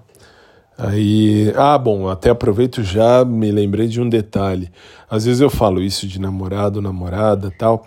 Aí, 0.79 1.53
ah, 1.57 1.77
bom, 1.77 2.09
até 2.09 2.31
aproveito 2.31 2.83
já, 2.83 3.23
me 3.23 3.53
lembrei 3.53 3.87
de 3.87 4.01
um 4.01 4.09
detalhe. 4.09 4.73
Às 5.11 5.27
vezes 5.27 5.43
eu 5.43 5.51
falo 5.51 5.83
isso 5.83 6.09
de 6.09 6.19
namorado, 6.19 6.81
namorada, 6.81 7.53
tal, 7.57 7.87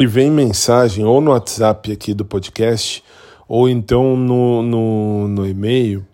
e 0.00 0.04
vem 0.04 0.28
mensagem 0.28 1.04
ou 1.04 1.20
no 1.20 1.30
WhatsApp 1.30 1.92
aqui 1.92 2.12
do 2.12 2.24
podcast, 2.24 3.04
ou 3.48 3.68
então 3.68 4.16
no, 4.16 4.62
no, 4.62 5.28
no 5.28 5.46
e-mail, 5.46 6.04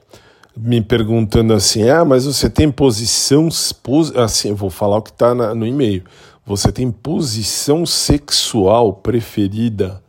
me 0.56 0.80
perguntando 0.80 1.52
assim: 1.52 1.88
ah, 1.88 2.04
mas 2.04 2.26
você 2.26 2.48
tem 2.48 2.70
posição. 2.70 3.48
Pos, 3.82 4.14
assim, 4.16 4.50
eu 4.50 4.56
vou 4.56 4.70
falar 4.70 4.98
o 4.98 5.02
que 5.02 5.10
está 5.10 5.34
no 5.34 5.66
e-mail. 5.66 6.04
Você 6.44 6.72
tem 6.72 6.90
posição 6.90 7.86
sexual 7.86 8.94
preferida? 8.94 10.02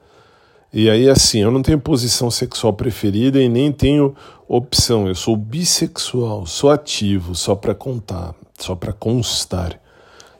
E 0.73 0.89
aí, 0.89 1.07
assim, 1.07 1.39
eu 1.39 1.51
não 1.51 1.61
tenho 1.61 1.79
posição 1.79 2.31
sexual 2.31 2.73
preferida 2.73 3.39
e 3.39 3.47
nem 3.47 3.71
tenho 3.71 4.15
opção. 4.47 5.07
Eu 5.07 5.13
sou 5.13 5.37
bissexual, 5.37 6.47
sou 6.47 6.71
ativo, 6.71 7.35
só 7.35 7.53
para 7.53 7.75
contar, 7.75 8.33
só 8.57 8.75
para 8.75 8.91
constar. 8.91 9.79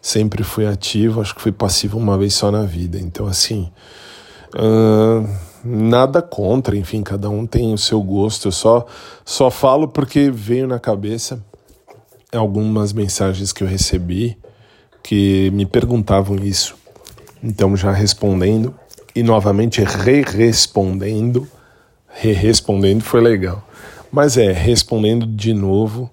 Sempre 0.01 0.43
fui 0.43 0.65
ativo, 0.65 1.21
acho 1.21 1.35
que 1.35 1.41
fui 1.41 1.51
passivo 1.51 1.99
uma 1.99 2.17
vez 2.17 2.33
só 2.33 2.51
na 2.51 2.63
vida. 2.63 2.99
Então, 2.99 3.27
assim, 3.27 3.71
uh, 4.55 5.29
nada 5.63 6.21
contra, 6.21 6.75
enfim, 6.75 7.01
cada 7.03 7.29
um 7.29 7.45
tem 7.45 7.73
o 7.73 7.77
seu 7.77 8.01
gosto. 8.01 8.47
Eu 8.47 8.51
só, 8.51 8.85
só 9.23 9.49
falo 9.49 9.87
porque 9.87 10.29
veio 10.29 10.67
na 10.67 10.79
cabeça 10.79 11.43
algumas 12.31 12.91
mensagens 12.93 13.53
que 13.53 13.63
eu 13.63 13.67
recebi 13.67 14.37
que 15.01 15.51
me 15.51 15.65
perguntavam 15.65 16.37
isso. 16.37 16.75
Então, 17.43 17.75
já 17.75 17.91
respondendo 17.91 18.73
e 19.15 19.21
novamente 19.21 19.83
re-respondendo. 19.83 21.47
Re-respondendo 22.07 23.03
foi 23.03 23.21
legal. 23.21 23.67
Mas 24.11 24.37
é, 24.37 24.51
respondendo 24.51 25.25
de 25.25 25.53
novo, 25.53 26.09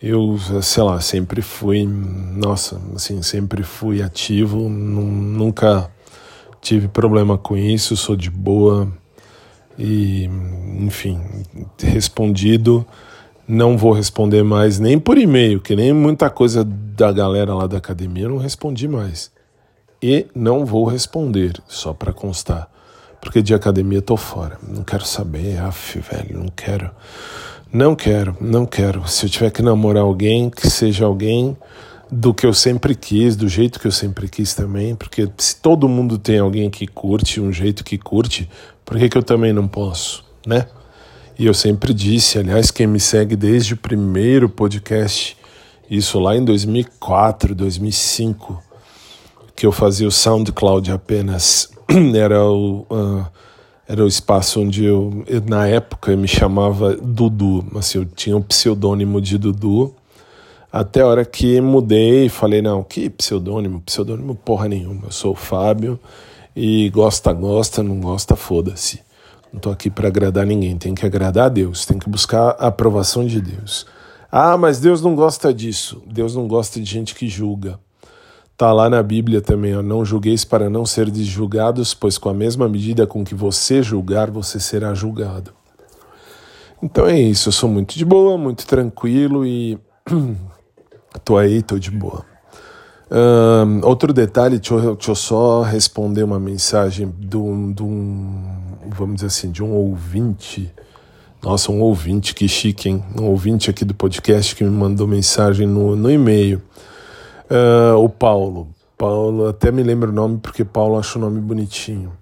eu, 0.00 0.38
sei 0.62 0.82
lá, 0.82 1.00
sempre 1.00 1.40
fui, 1.42 1.86
nossa, 1.86 2.80
assim, 2.94 3.22
sempre 3.22 3.62
fui 3.62 4.02
ativo, 4.02 4.68
nunca 4.68 5.90
tive 6.64 6.88
problema 6.88 7.36
com 7.36 7.56
isso, 7.56 7.94
sou 7.94 8.16
de 8.16 8.30
boa 8.30 8.90
e, 9.78 10.24
enfim, 10.80 11.20
respondido. 11.78 12.84
Não 13.46 13.76
vou 13.76 13.92
responder 13.92 14.42
mais 14.42 14.80
nem 14.80 14.98
por 14.98 15.18
e-mail, 15.18 15.60
que 15.60 15.76
nem 15.76 15.92
muita 15.92 16.30
coisa 16.30 16.64
da 16.64 17.12
galera 17.12 17.54
lá 17.54 17.66
da 17.66 17.76
academia 17.76 18.24
eu 18.24 18.30
não 18.30 18.38
respondi 18.38 18.88
mais 18.88 19.30
e 20.02 20.26
não 20.34 20.64
vou 20.64 20.86
responder, 20.86 21.60
só 21.68 21.92
para 21.92 22.12
constar. 22.12 22.70
Porque 23.20 23.42
de 23.42 23.54
academia 23.54 24.00
tô 24.00 24.16
fora. 24.16 24.58
Não 24.66 24.82
quero 24.82 25.04
saber, 25.04 25.58
af, 25.58 25.98
velho, 25.98 26.38
não 26.38 26.48
quero. 26.48 26.90
Não 27.72 27.94
quero, 27.94 28.36
não 28.40 28.64
quero. 28.64 29.06
Se 29.06 29.26
eu 29.26 29.30
tiver 29.30 29.50
que 29.50 29.62
namorar 29.62 30.02
alguém, 30.02 30.48
que 30.48 30.68
seja 30.70 31.04
alguém 31.04 31.56
do 32.10 32.32
que 32.34 32.46
eu 32.46 32.52
sempre 32.52 32.94
quis, 32.94 33.36
do 33.36 33.48
jeito 33.48 33.80
que 33.80 33.86
eu 33.86 33.92
sempre 33.92 34.28
quis 34.28 34.54
também, 34.54 34.94
porque 34.94 35.28
se 35.38 35.56
todo 35.56 35.88
mundo 35.88 36.18
tem 36.18 36.38
alguém 36.38 36.70
que 36.70 36.86
curte, 36.86 37.40
um 37.40 37.52
jeito 37.52 37.82
que 37.82 37.98
curte, 37.98 38.48
por 38.84 38.98
que, 38.98 39.08
que 39.08 39.18
eu 39.18 39.22
também 39.22 39.52
não 39.52 39.66
posso, 39.66 40.24
né? 40.46 40.66
E 41.38 41.46
eu 41.46 41.54
sempre 41.54 41.92
disse, 41.92 42.38
aliás, 42.38 42.70
quem 42.70 42.86
me 42.86 43.00
segue 43.00 43.34
desde 43.34 43.74
o 43.74 43.76
primeiro 43.76 44.48
podcast, 44.48 45.36
isso 45.90 46.20
lá 46.20 46.36
em 46.36 46.44
2004, 46.44 47.54
2005, 47.54 48.62
que 49.56 49.66
eu 49.66 49.72
fazia 49.72 50.06
o 50.06 50.12
SoundCloud 50.12 50.92
apenas. 50.92 51.70
era 52.14 52.44
o, 52.44 52.86
uh, 52.90 53.26
era 53.86 54.04
o 54.04 54.06
espaço 54.06 54.60
onde 54.60 54.84
eu, 54.84 55.24
eu, 55.26 55.42
na 55.42 55.66
época, 55.66 56.12
eu 56.12 56.18
me 56.18 56.28
chamava 56.28 56.96
Dudu. 56.96 57.64
Assim, 57.76 57.98
eu 57.98 58.04
tinha 58.04 58.36
o 58.36 58.42
pseudônimo 58.42 59.20
de 59.20 59.36
Dudu. 59.36 59.94
Até 60.76 61.02
a 61.02 61.06
hora 61.06 61.24
que 61.24 61.60
mudei 61.60 62.26
e 62.26 62.28
falei, 62.28 62.60
não, 62.60 62.82
que 62.82 63.08
pseudônimo? 63.08 63.80
Pseudônimo 63.82 64.34
porra 64.34 64.66
nenhuma. 64.66 65.02
Eu 65.04 65.12
sou 65.12 65.30
o 65.30 65.36
Fábio 65.36 66.00
e 66.56 66.90
gosta, 66.90 67.32
gosta, 67.32 67.80
não 67.80 68.00
gosta, 68.00 68.34
foda-se. 68.34 69.00
Não 69.52 69.60
tô 69.60 69.70
aqui 69.70 69.88
para 69.88 70.08
agradar 70.08 70.44
ninguém, 70.44 70.76
tem 70.76 70.92
que 70.92 71.06
agradar 71.06 71.46
a 71.46 71.48
Deus, 71.48 71.86
tem 71.86 71.96
que 71.96 72.10
buscar 72.10 72.56
a 72.58 72.66
aprovação 72.66 73.24
de 73.24 73.40
Deus. 73.40 73.86
Ah, 74.32 74.58
mas 74.58 74.80
Deus 74.80 75.00
não 75.00 75.14
gosta 75.14 75.54
disso. 75.54 76.02
Deus 76.08 76.34
não 76.34 76.48
gosta 76.48 76.80
de 76.80 76.90
gente 76.90 77.14
que 77.14 77.28
julga. 77.28 77.78
Está 78.50 78.72
lá 78.72 78.90
na 78.90 79.00
Bíblia 79.00 79.40
também, 79.40 79.76
ó, 79.76 79.80
não 79.80 80.04
julgueis 80.04 80.44
para 80.44 80.68
não 80.68 80.84
ser 80.84 81.08
julgados, 81.14 81.94
pois 81.94 82.18
com 82.18 82.28
a 82.28 82.34
mesma 82.34 82.68
medida 82.68 83.06
com 83.06 83.24
que 83.24 83.36
você 83.36 83.80
julgar, 83.80 84.28
você 84.28 84.58
será 84.58 84.92
julgado. 84.92 85.52
Então 86.82 87.06
é 87.06 87.20
isso, 87.20 87.50
eu 87.50 87.52
sou 87.52 87.68
muito 87.68 87.96
de 87.96 88.04
boa, 88.04 88.36
muito 88.36 88.66
tranquilo 88.66 89.46
e 89.46 89.78
tô 91.22 91.36
aí, 91.36 91.62
tô 91.62 91.78
de 91.78 91.90
boa. 91.90 92.24
Um, 93.10 93.86
outro 93.86 94.12
detalhe, 94.12 94.58
deixa 94.58 94.74
eu, 94.74 94.94
deixa 94.94 95.10
eu, 95.10 95.14
só 95.14 95.62
responder 95.62 96.22
uma 96.22 96.40
mensagem 96.40 97.14
de 97.18 97.36
um, 97.36 97.72
de 97.72 97.82
um, 97.82 98.50
vamos 98.88 99.16
dizer 99.16 99.26
assim, 99.26 99.50
de 99.50 99.62
um 99.62 99.72
ouvinte. 99.72 100.72
Nossa, 101.42 101.70
um 101.70 101.80
ouvinte, 101.80 102.34
que 102.34 102.48
chique, 102.48 102.88
hein? 102.88 103.04
Um 103.18 103.24
ouvinte 103.24 103.68
aqui 103.68 103.84
do 103.84 103.94
podcast 103.94 104.56
que 104.56 104.64
me 104.64 104.70
mandou 104.70 105.06
mensagem 105.06 105.66
no, 105.66 105.94
no 105.94 106.10
e-mail. 106.10 106.62
Uh, 107.50 107.96
o 107.98 108.08
Paulo. 108.08 108.68
Paulo, 108.96 109.48
até 109.48 109.70
me 109.70 109.82
lembro 109.82 110.10
o 110.10 110.14
nome 110.14 110.38
porque 110.38 110.64
Paulo 110.64 110.98
acha 110.98 111.18
o 111.18 111.20
nome 111.20 111.40
bonitinho. 111.40 112.12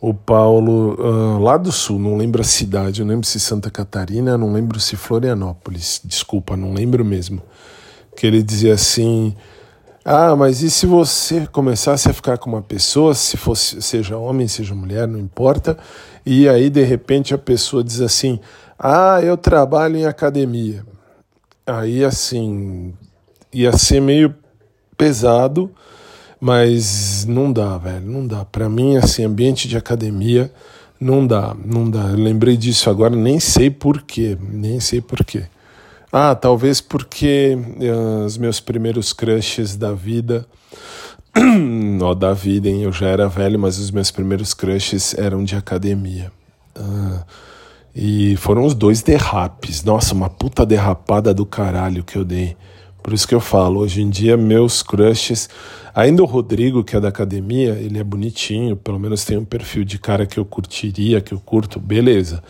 O 0.00 0.12
Paulo, 0.12 0.94
uh, 1.00 1.38
lá 1.38 1.56
do 1.56 1.72
sul, 1.72 1.98
não 1.98 2.16
lembro 2.16 2.40
a 2.40 2.44
cidade, 2.44 3.02
não 3.02 3.10
lembro 3.10 3.26
se 3.26 3.40
Santa 3.40 3.70
Catarina, 3.70 4.36
não 4.36 4.52
lembro 4.52 4.78
se 4.78 4.96
Florianópolis, 4.96 6.00
desculpa, 6.04 6.56
não 6.56 6.72
lembro 6.72 7.04
mesmo. 7.04 7.42
Que 8.20 8.26
ele 8.26 8.42
dizia 8.42 8.74
assim: 8.74 9.34
Ah, 10.04 10.36
mas 10.36 10.60
e 10.60 10.70
se 10.70 10.84
você 10.84 11.46
começasse 11.46 12.06
a 12.06 12.12
ficar 12.12 12.36
com 12.36 12.50
uma 12.50 12.60
pessoa, 12.60 13.14
se 13.14 13.38
fosse, 13.38 13.80
seja 13.80 14.18
homem, 14.18 14.46
seja 14.46 14.74
mulher, 14.74 15.08
não 15.08 15.18
importa, 15.18 15.78
e 16.26 16.46
aí 16.46 16.68
de 16.68 16.84
repente 16.84 17.32
a 17.32 17.38
pessoa 17.38 17.82
diz 17.82 17.98
assim: 18.02 18.38
Ah, 18.78 19.20
eu 19.22 19.38
trabalho 19.38 19.96
em 19.96 20.04
academia. 20.04 20.84
Aí 21.66 22.04
assim, 22.04 22.92
ia 23.50 23.72
ser 23.72 24.02
meio 24.02 24.34
pesado, 24.98 25.70
mas 26.38 27.24
não 27.24 27.50
dá, 27.50 27.78
velho, 27.78 28.04
não 28.04 28.26
dá. 28.26 28.44
Para 28.44 28.68
mim, 28.68 28.98
assim, 28.98 29.24
ambiente 29.24 29.66
de 29.66 29.78
academia 29.78 30.52
não 31.00 31.26
dá, 31.26 31.56
não 31.64 31.90
dá. 31.90 32.08
Eu 32.08 32.16
lembrei 32.16 32.58
disso 32.58 32.90
agora, 32.90 33.16
nem 33.16 33.40
sei 33.40 33.70
porquê, 33.70 34.36
nem 34.38 34.78
sei 34.78 35.00
porquê. 35.00 35.44
Ah, 36.12 36.34
talvez 36.34 36.80
porque 36.80 37.56
uh, 37.56 38.24
os 38.24 38.36
meus 38.36 38.58
primeiros 38.58 39.12
crushes 39.12 39.76
da 39.76 39.92
vida. 39.92 40.44
Ó, 42.02 42.14
da 42.14 42.32
vida, 42.32 42.68
hein? 42.68 42.82
Eu 42.82 42.92
já 42.92 43.06
era 43.06 43.28
velho, 43.28 43.58
mas 43.58 43.78
os 43.78 43.92
meus 43.92 44.10
primeiros 44.10 44.52
crushes 44.52 45.14
eram 45.14 45.44
de 45.44 45.54
academia. 45.54 46.32
Uh, 46.76 47.24
e 47.94 48.36
foram 48.36 48.64
os 48.64 48.74
dois 48.74 49.02
derrapes. 49.02 49.84
Nossa, 49.84 50.12
uma 50.12 50.28
puta 50.28 50.66
derrapada 50.66 51.32
do 51.32 51.46
caralho 51.46 52.02
que 52.02 52.16
eu 52.16 52.24
dei. 52.24 52.56
Por 53.02 53.12
isso 53.12 53.26
que 53.26 53.34
eu 53.34 53.40
falo, 53.40 53.80
hoje 53.80 54.02
em 54.02 54.10
dia 54.10 54.36
meus 54.36 54.82
crushes, 54.82 55.48
ainda 55.94 56.22
o 56.22 56.26
Rodrigo, 56.26 56.84
que 56.84 56.96
é 56.96 57.00
da 57.00 57.08
academia, 57.08 57.70
ele 57.72 57.98
é 57.98 58.04
bonitinho, 58.04 58.76
pelo 58.76 58.98
menos 58.98 59.24
tem 59.24 59.38
um 59.38 59.44
perfil 59.44 59.84
de 59.84 59.98
cara 59.98 60.26
que 60.26 60.38
eu 60.38 60.44
curtiria, 60.44 61.20
que 61.20 61.32
eu 61.32 61.40
curto, 61.40 61.80
beleza. 61.80 62.42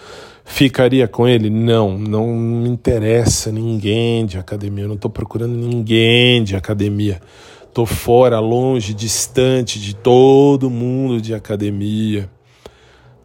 Ficaria 0.52 1.06
com 1.06 1.26
ele? 1.26 1.48
Não, 1.48 1.96
não 1.96 2.26
me 2.26 2.68
interessa 2.68 3.52
ninguém 3.52 4.26
de 4.26 4.36
academia, 4.36 4.84
eu 4.84 4.88
não 4.88 4.96
estou 4.96 5.10
procurando 5.10 5.54
ninguém 5.54 6.42
de 6.42 6.54
academia. 6.54 7.20
Estou 7.66 7.86
fora, 7.86 8.38
longe, 8.40 8.92
distante 8.92 9.80
de 9.80 9.94
todo 9.94 10.68
mundo 10.68 11.20
de 11.20 11.32
academia. 11.32 12.28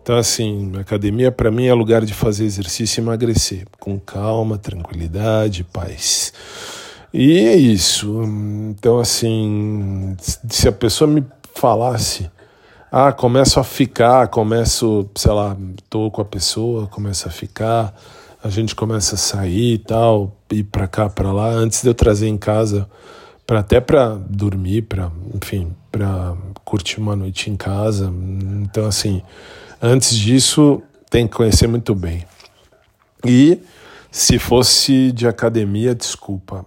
Então, 0.01 0.15
assim, 0.15 0.72
academia 0.79 1.32
para 1.32 1.51
mim 1.51 1.65
é 1.65 1.74
lugar 1.74 2.05
de 2.05 2.13
fazer 2.13 2.46
exercício 2.46 3.01
e 3.01 3.03
emagrecer, 3.03 3.65
com 3.79 4.00
calma, 4.00 4.58
tranquilidade, 4.58 5.63
paz. 5.63 6.32
E 7.12 7.39
é 7.39 7.55
isso. 7.55 8.22
Então, 8.70 9.00
assim, 9.00 10.15
se 10.22 10.67
a 10.70 10.72
pessoa 10.72 11.10
me 11.10 11.25
falasse, 11.53 12.29
ah, 12.92 13.12
começo 13.12 13.60
a 13.60 13.63
ficar, 13.63 14.27
começo, 14.27 15.10
sei 15.15 15.32
lá, 15.32 15.56
tô 15.89 16.10
com 16.12 16.22
a 16.22 16.25
pessoa, 16.25 16.88
começa 16.88 17.27
a 17.27 17.32
ficar, 17.32 17.94
a 18.44 18.50
gente 18.50 18.75
começa 18.75 19.15
a 19.15 19.18
sair 19.18 19.74
e 19.74 19.77
tal, 19.77 20.36
ir 20.51 20.63
para 20.63 20.88
cá, 20.88 21.10
para 21.10 21.32
lá, 21.32 21.50
antes 21.50 21.82
de 21.82 21.89
eu 21.89 21.94
trazer 21.94 22.27
em 22.27 22.38
casa, 22.38 22.88
para 23.46 23.60
até 23.60 23.80
para 23.80 24.15
dormir, 24.30 24.84
para, 24.84 25.12
enfim, 25.34 25.75
para 25.92 26.36
curtir 26.63 27.00
uma 27.00 27.15
noite 27.15 27.50
em 27.50 27.56
casa. 27.56 28.13
Então, 28.62 28.86
assim, 28.86 29.22
antes 29.82 30.15
disso, 30.15 30.82
tem 31.10 31.27
que 31.27 31.36
conhecer 31.36 31.68
muito 31.68 31.94
bem. 31.96 32.25
E 33.25 33.60
se 34.12 34.38
fosse 34.39 35.12
de 35.12 35.27
academia, 35.27 35.96
desculpa, 35.96 36.65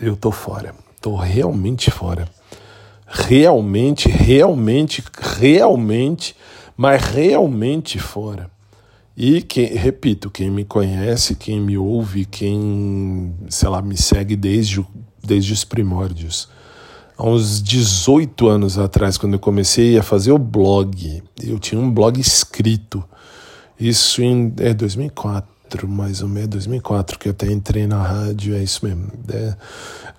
eu 0.00 0.16
tô 0.16 0.30
fora. 0.30 0.74
Tô 1.00 1.16
realmente 1.16 1.90
fora. 1.90 2.28
Realmente, 3.14 4.08
realmente, 4.08 5.04
realmente, 5.20 6.34
mas 6.74 7.02
realmente 7.02 7.98
fora. 7.98 8.50
E 9.14 9.42
quem, 9.42 9.66
repito, 9.66 10.30
quem 10.30 10.50
me 10.50 10.64
conhece, 10.64 11.34
quem 11.34 11.60
me 11.60 11.76
ouve, 11.76 12.24
quem, 12.24 13.34
sei 13.50 13.68
lá, 13.68 13.82
me 13.82 13.98
segue 13.98 14.34
desde, 14.34 14.82
desde 15.22 15.52
os 15.52 15.62
primórdios. 15.62 16.48
Há 17.18 17.28
uns 17.28 17.62
18 17.62 18.48
anos 18.48 18.78
atrás, 18.78 19.18
quando 19.18 19.34
eu 19.34 19.38
comecei 19.38 19.98
a 19.98 20.02
fazer 20.02 20.32
o 20.32 20.38
blog, 20.38 21.22
eu 21.42 21.58
tinha 21.58 21.78
um 21.78 21.90
blog 21.90 22.18
escrito. 22.18 23.04
Isso 23.78 24.22
em 24.22 24.54
é, 24.58 24.72
2004 24.72 25.51
mais 25.86 26.22
ou 26.22 26.28
menos, 26.28 26.48
2004, 26.50 27.18
que 27.18 27.28
eu 27.28 27.32
até 27.32 27.50
entrei 27.50 27.86
na 27.86 28.02
rádio, 28.02 28.54
é 28.54 28.62
isso 28.62 28.84
mesmo. 28.84 29.10
É, 29.28 29.56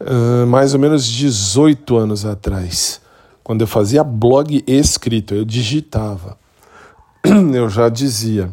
uh, 0.02 0.48
mais 0.48 0.74
ou 0.74 0.80
menos 0.80 1.06
18 1.06 1.96
anos 1.98 2.26
atrás, 2.26 3.02
quando 3.44 3.62
eu 3.62 3.68
fazia 3.68 4.04
blog 4.04 4.64
escrito, 4.68 5.34
eu 5.34 5.46
digitava. 5.46 6.38
Eu 7.54 7.70
já 7.70 7.88
dizia, 7.88 8.52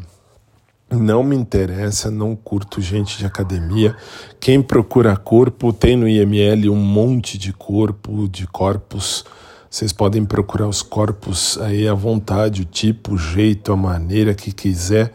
não 0.88 1.24
me 1.24 1.34
interessa, 1.34 2.08
não 2.08 2.36
curto 2.36 2.80
gente 2.80 3.18
de 3.18 3.26
academia. 3.26 3.96
Quem 4.38 4.62
procura 4.62 5.16
corpo 5.16 5.72
tem 5.72 5.96
no 5.96 6.08
IML 6.08 6.70
um 6.70 6.76
monte 6.76 7.36
de 7.36 7.52
corpo, 7.52 8.28
de 8.28 8.46
corpos. 8.46 9.24
Vocês 9.68 9.92
podem 9.92 10.24
procurar 10.24 10.68
os 10.68 10.82
corpos 10.82 11.58
aí 11.58 11.88
à 11.88 11.94
vontade, 11.94 12.62
o 12.62 12.64
tipo, 12.64 13.14
o 13.14 13.18
jeito, 13.18 13.72
a 13.72 13.76
maneira 13.76 14.34
que 14.34 14.52
quiser 14.52 15.12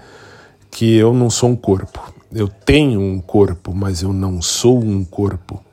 que 0.76 0.96
eu 0.98 1.14
não 1.14 1.30
sou 1.30 1.52
um 1.52 1.56
corpo. 1.56 2.14
Eu 2.34 2.50
tenho 2.50 3.00
um 3.00 3.22
corpo, 3.22 3.74
mas 3.74 4.02
eu 4.02 4.12
não 4.12 4.42
sou 4.42 4.84
um 4.84 5.06
corpo. 5.06 5.64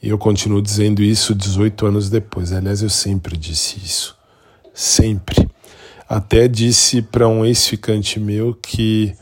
E 0.00 0.10
eu 0.10 0.16
continuo 0.16 0.62
dizendo 0.62 1.02
isso 1.02 1.34
18 1.34 1.86
anos 1.86 2.08
depois. 2.08 2.52
Aliás, 2.52 2.80
eu 2.80 2.88
sempre 2.88 3.36
disse 3.36 3.80
isso. 3.84 4.16
Sempre. 4.72 5.50
Até 6.08 6.46
disse 6.46 7.02
para 7.02 7.26
um 7.26 7.44
ex-ficante 7.44 8.20
meu 8.20 8.54
que 8.54 9.12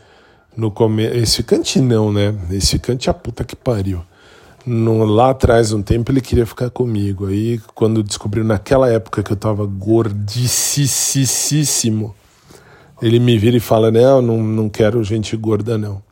no 0.55 0.71
começo. 0.71 1.17
Ex-ficante 1.17 1.81
não, 1.81 2.13
né? 2.13 2.35
Ex-ficante 2.51 3.09
é 3.09 3.11
a 3.11 3.15
puta 3.15 3.43
que 3.43 3.57
pariu. 3.57 4.03
No, 4.67 5.03
lá 5.07 5.31
atrás, 5.31 5.73
um 5.73 5.81
tempo, 5.81 6.13
ele 6.13 6.21
queria 6.21 6.45
ficar 6.45 6.69
comigo. 6.69 7.25
Aí, 7.25 7.59
quando 7.75 8.03
descobriu 8.03 8.45
naquela 8.45 8.93
época 8.93 9.23
que 9.23 9.33
eu 9.33 9.37
tava 9.37 9.65
gordicíssimo 9.65 12.15
ele 13.01 13.19
me 13.19 13.39
vira 13.39 13.57
e 13.57 13.61
fala: 13.61 13.91
Não, 13.91 14.23
não, 14.23 14.43
não 14.43 14.69
quero 14.69 15.03
gente 15.05 15.37
gorda, 15.37 15.77
não. 15.77 16.03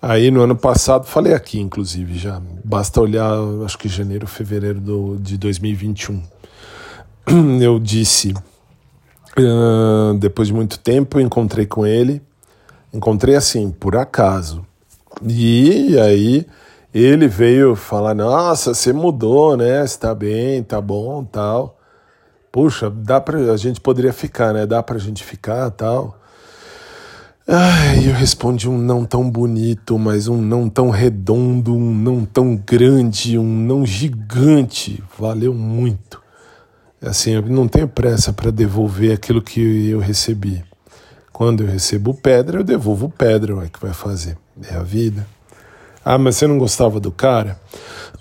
Aí 0.00 0.30
no 0.30 0.42
ano 0.42 0.54
passado, 0.54 1.06
falei 1.06 1.34
aqui 1.34 1.58
inclusive 1.58 2.16
já, 2.16 2.40
basta 2.64 3.00
olhar, 3.00 3.32
acho 3.64 3.76
que 3.76 3.88
janeiro, 3.88 4.28
fevereiro 4.28 4.80
do, 4.80 5.16
de 5.16 5.36
2021. 5.36 6.22
Eu 7.60 7.80
disse, 7.80 8.32
uh, 8.32 10.14
depois 10.18 10.48
de 10.48 10.54
muito 10.54 10.78
tempo, 10.78 11.18
encontrei 11.18 11.66
com 11.66 11.84
ele, 11.84 12.22
encontrei 12.94 13.34
assim, 13.34 13.72
por 13.72 13.96
acaso. 13.96 14.64
E 15.26 15.98
aí 15.98 16.46
ele 16.94 17.26
veio 17.26 17.74
falar: 17.74 18.14
Nossa, 18.14 18.74
você 18.74 18.92
mudou, 18.92 19.56
né? 19.56 19.84
Está 19.84 20.14
bem, 20.14 20.62
tá 20.62 20.80
bom, 20.80 21.24
tal 21.24 21.77
puxa, 22.52 22.90
dá 22.90 23.20
pra, 23.20 23.38
a 23.52 23.56
gente 23.56 23.80
poderia 23.80 24.12
ficar, 24.12 24.52
né? 24.52 24.66
Dá 24.66 24.82
pra 24.82 24.98
gente 24.98 25.22
ficar 25.24 25.70
tal. 25.70 26.18
Ai, 27.46 28.06
eu 28.06 28.12
respondi 28.12 28.68
um 28.68 28.76
não 28.76 29.06
tão 29.06 29.30
bonito, 29.30 29.98
mas 29.98 30.28
um 30.28 30.36
não 30.36 30.68
tão 30.68 30.90
redondo, 30.90 31.74
um 31.74 31.94
não 31.94 32.24
tão 32.24 32.54
grande, 32.54 33.38
um 33.38 33.46
não 33.46 33.86
gigante. 33.86 35.02
Valeu 35.18 35.54
muito. 35.54 36.20
Assim, 37.00 37.30
eu 37.30 37.42
não 37.42 37.66
tenho 37.66 37.88
pressa 37.88 38.32
para 38.32 38.50
devolver 38.50 39.14
aquilo 39.14 39.40
que 39.40 39.88
eu 39.88 39.98
recebi. 39.98 40.62
Quando 41.32 41.62
eu 41.62 41.68
recebo 41.68 42.12
pedra, 42.12 42.58
eu 42.58 42.64
devolvo 42.64 43.08
pedra, 43.08 43.56
o 43.56 43.70
que 43.70 43.80
vai 43.80 43.94
fazer? 43.94 44.36
É 44.68 44.74
a 44.74 44.82
vida. 44.82 45.26
Ah, 46.04 46.18
mas 46.18 46.36
você 46.36 46.46
não 46.46 46.58
gostava 46.58 46.98
do 46.98 47.12
cara? 47.12 47.58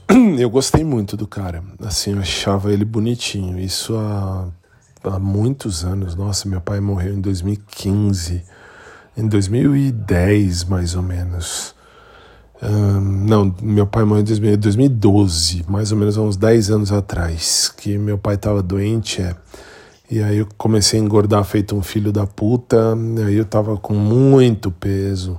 eu 0.40 0.50
gostei 0.50 0.84
muito 0.84 1.18
do 1.18 1.28
cara. 1.28 1.64
Assim, 1.80 2.14
eu 2.14 2.20
achava 2.20 2.72
ele 2.72 2.86
bonitinho. 2.86 3.60
Isso 3.60 3.96
há, 3.98 4.48
há 5.04 5.20
muitos 5.20 5.84
anos. 5.84 6.16
Nossa, 6.16 6.48
meu 6.48 6.62
pai 6.62 6.80
morreu 6.80 7.14
em 7.14 7.22
2015. 7.22 8.44
Em 9.18 9.28
2010, 9.28 10.64
mais 10.66 10.96
ou 10.96 11.02
menos. 11.02 11.76
Um, 12.62 13.02
não, 13.02 13.56
meu 13.62 13.86
pai 13.86 14.04
morreu 14.04 14.22
em 14.22 14.58
2012, 14.58 15.64
mais 15.68 15.92
ou 15.92 15.98
menos 15.98 16.18
há 16.18 16.22
uns 16.22 16.38
10 16.38 16.72
anos 16.72 16.92
atrás. 16.92 17.72
Que 17.76 17.98
meu 17.98 18.18
pai 18.18 18.36
estava 18.36 18.64
doente, 18.64 19.22
é. 19.22 19.36
E 20.10 20.24
aí 20.24 20.38
eu 20.38 20.48
comecei 20.58 21.00
a 21.00 21.04
engordar 21.04 21.44
feito 21.44 21.76
um 21.76 21.82
filho 21.82 22.14
da 22.14 22.26
puta. 22.26 22.96
Aí 23.26 23.36
eu 23.36 23.46
tava 23.46 23.76
com 23.76 23.94
muito 23.94 24.72
peso. 24.72 25.38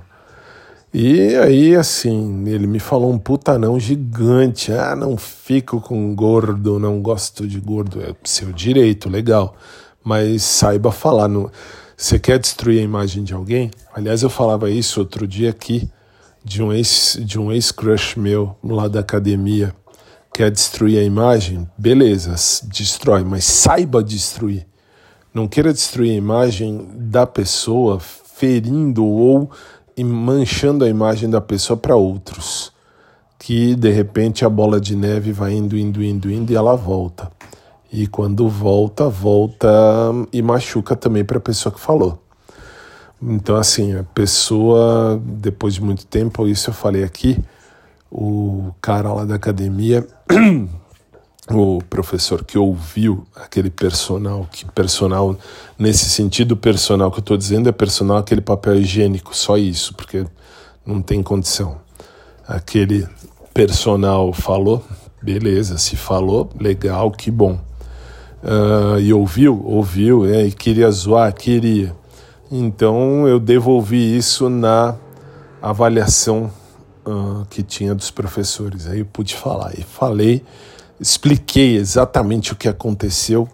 E 0.91 1.35
aí, 1.35 1.75
assim, 1.75 2.43
ele 2.47 2.65
me 2.65 2.79
falou 2.79 3.11
um 3.11 3.19
puta 3.19 3.59
não 3.59 3.79
gigante. 3.79 4.71
Ah, 4.71 4.95
não 4.95 5.15
fico 5.17 5.79
com 5.79 6.15
gordo, 6.15 6.79
não 6.79 6.99
gosto 6.99 7.47
de 7.47 7.59
gordo. 7.59 8.01
É 8.01 8.15
seu 8.23 8.51
direito, 8.51 9.07
legal. 9.07 9.55
Mas 10.03 10.41
saiba 10.41 10.91
falar. 10.91 11.27
No... 11.27 11.51
Você 11.95 12.17
quer 12.17 12.39
destruir 12.39 12.79
a 12.79 12.83
imagem 12.83 13.23
de 13.23 13.33
alguém? 13.33 13.69
Aliás, 13.93 14.23
eu 14.23 14.29
falava 14.29 14.69
isso 14.71 14.99
outro 14.99 15.27
dia 15.27 15.51
aqui, 15.51 15.87
de 16.43 16.63
um 16.63 16.73
ex, 16.73 17.19
de 17.21 17.39
um 17.39 17.51
ex-crush 17.51 18.17
meu 18.17 18.55
lá 18.63 18.87
da 18.87 19.01
academia. 19.01 19.75
Quer 20.33 20.49
destruir 20.49 20.97
a 20.97 21.03
imagem? 21.03 21.69
Beleza, 21.77 22.33
destrói, 22.63 23.23
mas 23.23 23.43
saiba 23.43 24.03
destruir. 24.03 24.65
Não 25.33 25.47
queira 25.47 25.71
destruir 25.71 26.11
a 26.11 26.15
imagem 26.15 26.87
da 26.95 27.27
pessoa 27.27 27.99
ferindo 27.99 29.05
ou 29.05 29.51
e 29.99 30.03
manchando 30.05 30.85
a 30.85 30.87
imagem 30.87 31.29
da 31.29 31.41
pessoa 31.41 31.75
para 31.75 31.93
outros. 31.93 32.71
Que 33.37 33.75
de 33.75 33.89
repente 33.89 34.45
a 34.45 34.49
bola 34.49 34.79
de 34.79 34.95
neve 34.95 35.33
vai 35.33 35.51
indo, 35.51 35.77
indo, 35.77 36.01
indo, 36.01 36.31
indo 36.31 36.53
e 36.53 36.55
ela 36.55 36.73
volta. 36.73 37.29
E 37.91 38.07
quando 38.07 38.47
volta, 38.47 39.09
volta 39.09 39.67
e 40.31 40.41
machuca 40.41 40.95
também 40.95 41.25
para 41.25 41.37
a 41.37 41.41
pessoa 41.41 41.73
que 41.73 41.81
falou. 41.81 42.23
Então, 43.21 43.57
assim, 43.57 43.93
a 43.93 44.03
pessoa, 44.03 45.21
depois 45.21 45.73
de 45.73 45.83
muito 45.83 46.05
tempo, 46.05 46.47
isso 46.47 46.69
eu 46.69 46.73
falei 46.73 47.03
aqui, 47.03 47.37
o 48.09 48.71
cara 48.81 49.11
lá 49.11 49.25
da 49.25 49.35
academia, 49.35 50.07
o 51.49 51.81
professor 51.89 52.43
que 52.43 52.57
ouviu 52.57 53.25
aquele 53.35 53.69
personal, 53.69 54.47
que 54.51 54.65
personal, 54.65 55.37
nesse 55.77 56.09
sentido, 56.09 56.55
personal 56.55 57.11
que 57.11 57.17
eu 57.17 57.21
estou 57.21 57.37
dizendo 57.37 57.67
é 57.67 57.71
personal 57.71 58.17
aquele 58.17 58.41
papel 58.41 58.75
higiênico, 58.75 59.35
só 59.35 59.57
isso, 59.57 59.93
porque 59.95 60.25
não 60.85 61.01
tem 61.01 61.23
condição. 61.23 61.77
Aquele 62.47 63.07
personal 63.53 64.31
falou, 64.31 64.83
beleza, 65.21 65.77
se 65.77 65.95
falou, 65.95 66.49
legal, 66.59 67.11
que 67.11 67.31
bom. 67.31 67.59
Uh, 68.43 68.99
e 68.99 69.11
ouviu, 69.11 69.61
ouviu, 69.65 70.25
é, 70.25 70.45
e 70.45 70.51
queria 70.51 70.89
zoar, 70.91 71.33
queria. 71.33 71.95
Então 72.51 73.27
eu 73.27 73.39
devolvi 73.39 74.17
isso 74.17 74.49
na 74.49 74.95
avaliação 75.61 76.51
uh, 77.05 77.45
que 77.49 77.61
tinha 77.61 77.93
dos 77.93 78.09
professores. 78.09 78.87
Aí 78.87 78.99
eu 78.99 79.05
pude 79.05 79.35
falar. 79.35 79.77
E 79.77 79.83
falei, 79.83 80.43
expliquei 80.99 81.75
exatamente 81.75 82.53
o 82.53 82.55
que 82.55 82.67
aconteceu, 82.67 83.47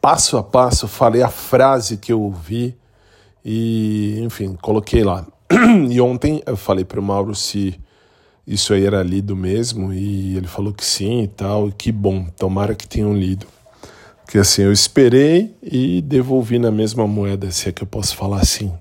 passo 0.00 0.36
a 0.36 0.42
passo, 0.42 0.88
falei 0.88 1.22
a 1.22 1.28
frase 1.28 1.96
que 1.96 2.12
eu 2.12 2.20
ouvi 2.20 2.74
e, 3.44 4.18
enfim, 4.20 4.56
coloquei 4.60 5.04
lá. 5.04 5.26
e 5.90 6.00
ontem 6.00 6.42
eu 6.46 6.56
falei 6.56 6.84
para 6.84 7.00
o 7.00 7.02
Mauro 7.02 7.34
se 7.34 7.78
isso 8.46 8.72
aí 8.72 8.86
era 8.86 9.02
lido 9.02 9.36
mesmo 9.36 9.92
e 9.92 10.36
ele 10.36 10.46
falou 10.46 10.72
que 10.72 10.84
sim 10.84 11.22
e 11.22 11.28
tal. 11.28 11.68
E 11.68 11.72
que 11.72 11.92
bom, 11.92 12.26
tomara 12.36 12.74
que 12.74 12.88
tenham 12.88 13.12
lido. 13.12 13.46
Porque 14.24 14.38
assim, 14.38 14.62
eu 14.62 14.72
esperei 14.72 15.54
e 15.62 16.02
devolvi 16.02 16.58
na 16.58 16.70
mesma 16.70 17.06
moeda, 17.06 17.50
se 17.50 17.68
é 17.68 17.72
que 17.72 17.82
eu 17.82 17.86
posso 17.86 18.16
falar 18.16 18.40
assim. 18.40 18.72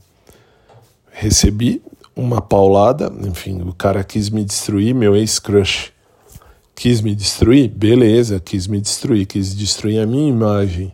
Recebi 1.12 1.82
uma 2.16 2.42
paulada, 2.42 3.12
enfim, 3.22 3.62
o 3.62 3.74
cara 3.74 4.04
quis 4.04 4.30
me 4.30 4.44
destruir, 4.44 4.94
meu 4.94 5.16
ex-crush 5.16 5.92
quis 6.78 7.02
me 7.02 7.16
destruir, 7.16 7.70
beleza, 7.70 8.40
quis 8.40 8.68
me 8.68 8.80
destruir, 8.80 9.26
quis 9.26 9.56
destruir 9.56 10.00
a 10.00 10.06
minha 10.06 10.30
imagem 10.30 10.94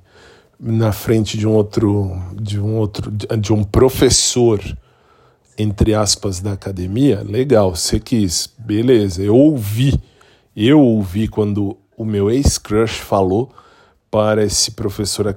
na 0.57 0.93
frente 0.93 1.37
de 1.37 1.45
um 1.45 1.51
outro, 1.51 2.17
de 2.41 2.57
um 2.57 2.77
outro, 2.77 3.11
de 3.11 3.51
um 3.51 3.65
professor, 3.65 4.61
entre 5.57 5.93
aspas, 5.93 6.39
da 6.39 6.53
academia, 6.53 7.21
legal, 7.21 7.75
você 7.75 7.99
quis, 7.99 8.49
beleza, 8.57 9.21
eu 9.21 9.35
ouvi, 9.35 9.99
eu 10.55 10.79
ouvi 10.79 11.27
quando 11.27 11.75
o 11.97 12.05
meu 12.05 12.31
ex-crush 12.31 12.99
falou 12.99 13.51
para 14.09 14.41
esse 14.41 14.71
professor 14.71 15.33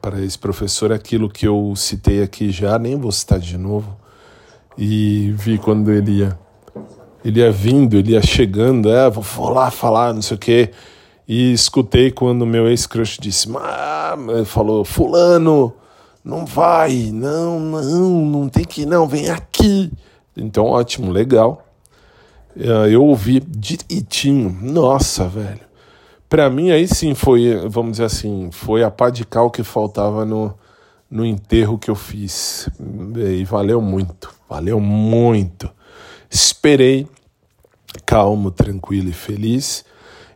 para 0.00 0.24
esse 0.24 0.38
professor 0.38 0.92
aquilo 0.92 1.28
que 1.28 1.46
eu 1.46 1.74
citei 1.74 2.22
aqui 2.22 2.50
já 2.50 2.78
nem 2.78 2.94
vou 2.94 3.10
citar 3.10 3.40
de 3.40 3.58
novo 3.58 3.96
e 4.78 5.32
vi 5.36 5.58
quando 5.58 5.90
ele 5.90 6.18
ia 6.18 6.38
ele 7.26 7.40
ia 7.40 7.50
vindo 7.50 7.96
ele 7.96 8.12
ia 8.12 8.22
chegando 8.22 8.90
é 8.90 9.10
vou 9.10 9.48
lá 9.48 9.70
falar 9.70 10.14
não 10.14 10.22
sei 10.22 10.36
o 10.36 10.40
quê. 10.40 10.70
E 11.28 11.52
escutei 11.52 12.12
quando 12.12 12.46
meu 12.46 12.68
ex 12.68 12.86
crush 12.86 13.18
disse 13.20 13.48
ah, 13.56 14.16
falou 14.44 14.84
fulano 14.84 15.72
não 16.24 16.46
vai 16.46 17.10
não 17.12 17.58
não 17.58 18.24
não 18.24 18.48
tem 18.48 18.64
que 18.64 18.86
não 18.86 19.08
vem 19.08 19.28
aqui. 19.30 19.92
Então 20.36 20.66
ótimo 20.66 21.10
legal. 21.10 21.62
Eu 22.56 23.04
ouvi 23.04 23.40
direitinho. 23.40 24.56
Nossa 24.62 25.28
velho. 25.28 25.66
Para 26.28 26.48
mim 26.50 26.70
aí 26.70 26.88
sim 26.88 27.14
foi, 27.14 27.54
vamos 27.68 27.92
dizer 27.92 28.04
assim, 28.04 28.50
foi 28.50 28.82
a 28.82 28.90
pá 28.90 29.10
de 29.10 29.24
cal 29.24 29.50
que 29.50 29.62
faltava 29.62 30.24
no, 30.24 30.54
no 31.10 31.24
enterro 31.24 31.78
que 31.78 31.90
eu 31.90 31.94
fiz. 31.94 32.68
E 33.16 33.44
valeu 33.44 33.80
muito, 33.80 34.32
valeu 34.48 34.80
muito. 34.80 35.70
Esperei, 36.28 37.06
calmo, 38.04 38.50
tranquilo 38.50 39.08
e 39.08 39.12
feliz, 39.12 39.84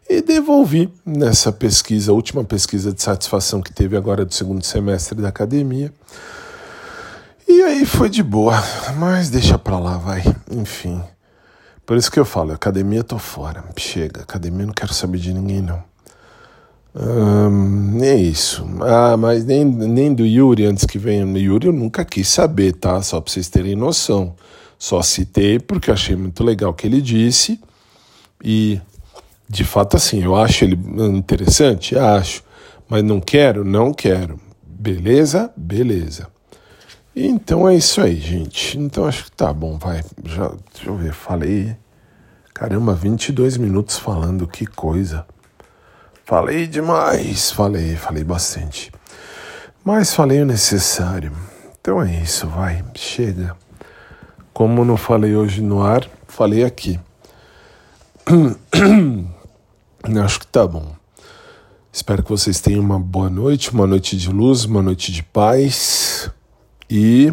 e 0.08 0.20
devolvi 0.20 0.92
nessa 1.06 1.52
pesquisa, 1.52 2.12
última 2.12 2.42
pesquisa 2.42 2.92
de 2.92 3.02
satisfação 3.02 3.60
que 3.60 3.72
teve 3.72 3.96
agora 3.96 4.24
do 4.24 4.34
segundo 4.34 4.64
semestre 4.64 5.20
da 5.20 5.28
academia. 5.28 5.92
E 7.46 7.62
aí 7.62 7.84
foi 7.84 8.08
de 8.08 8.22
boa, 8.22 8.62
mas 8.96 9.30
deixa 9.30 9.58
pra 9.58 9.78
lá, 9.78 9.98
vai. 9.98 10.22
Enfim. 10.50 11.02
Por 11.86 11.96
isso 11.96 12.10
que 12.10 12.20
eu 12.20 12.24
falo, 12.24 12.52
academia 12.52 13.02
tô 13.02 13.18
fora. 13.18 13.64
Chega, 13.76 14.22
academia 14.22 14.66
não 14.66 14.72
quero 14.72 14.94
saber 14.94 15.18
de 15.18 15.34
ninguém 15.34 15.60
não. 15.60 15.82
Hum, 16.94 17.98
é 18.02 18.16
isso. 18.16 18.64
Ah, 18.82 19.16
mas 19.16 19.44
nem, 19.44 19.64
nem 19.64 20.12
do 20.12 20.26
Yuri 20.26 20.66
antes 20.66 20.84
que 20.84 20.98
venha. 20.98 21.24
Yuri 21.38 21.68
eu 21.68 21.72
nunca 21.72 22.04
quis 22.04 22.28
saber, 22.28 22.72
tá? 22.72 23.00
Só 23.02 23.20
pra 23.20 23.32
vocês 23.32 23.48
terem 23.48 23.76
noção. 23.76 24.34
Só 24.80 25.02
citei 25.02 25.58
porque 25.58 25.90
achei 25.90 26.16
muito 26.16 26.42
legal 26.42 26.70
o 26.70 26.74
que 26.74 26.86
ele 26.86 27.02
disse. 27.02 27.60
E, 28.42 28.80
de 29.46 29.62
fato, 29.62 29.98
assim, 29.98 30.24
eu 30.24 30.34
acho 30.34 30.64
ele 30.64 30.74
interessante? 31.14 31.98
Acho. 31.98 32.42
Mas 32.88 33.04
não 33.04 33.20
quero? 33.20 33.62
Não 33.62 33.92
quero. 33.92 34.40
Beleza? 34.66 35.52
Beleza. 35.54 36.28
Então 37.14 37.68
é 37.68 37.74
isso 37.74 38.00
aí, 38.00 38.16
gente. 38.16 38.78
Então 38.78 39.04
acho 39.04 39.24
que 39.24 39.32
tá 39.32 39.52
bom, 39.52 39.76
vai. 39.76 40.02
Já, 40.24 40.50
deixa 40.72 40.88
eu 40.88 40.96
ver, 40.96 41.12
falei. 41.12 41.76
Caramba, 42.54 42.94
22 42.94 43.58
minutos 43.58 43.98
falando, 43.98 44.48
que 44.48 44.64
coisa. 44.64 45.26
Falei 46.24 46.66
demais, 46.66 47.50
falei, 47.50 47.96
falei 47.96 48.24
bastante. 48.24 48.90
Mas 49.84 50.14
falei 50.14 50.40
o 50.40 50.46
necessário. 50.46 51.32
Então 51.78 52.02
é 52.02 52.22
isso, 52.22 52.46
vai, 52.46 52.82
chega. 52.94 53.54
Como 54.60 54.84
não 54.84 54.98
falei 54.98 55.34
hoje 55.34 55.62
no 55.62 55.82
ar, 55.82 56.06
falei 56.28 56.64
aqui. 56.64 57.00
Acho 60.22 60.38
que 60.38 60.46
tá 60.46 60.66
bom. 60.66 60.84
Espero 61.90 62.22
que 62.22 62.28
vocês 62.28 62.60
tenham 62.60 62.82
uma 62.82 63.00
boa 63.00 63.30
noite, 63.30 63.72
uma 63.72 63.86
noite 63.86 64.18
de 64.18 64.28
luz, 64.28 64.66
uma 64.66 64.82
noite 64.82 65.12
de 65.12 65.22
paz. 65.22 66.30
E 66.90 67.32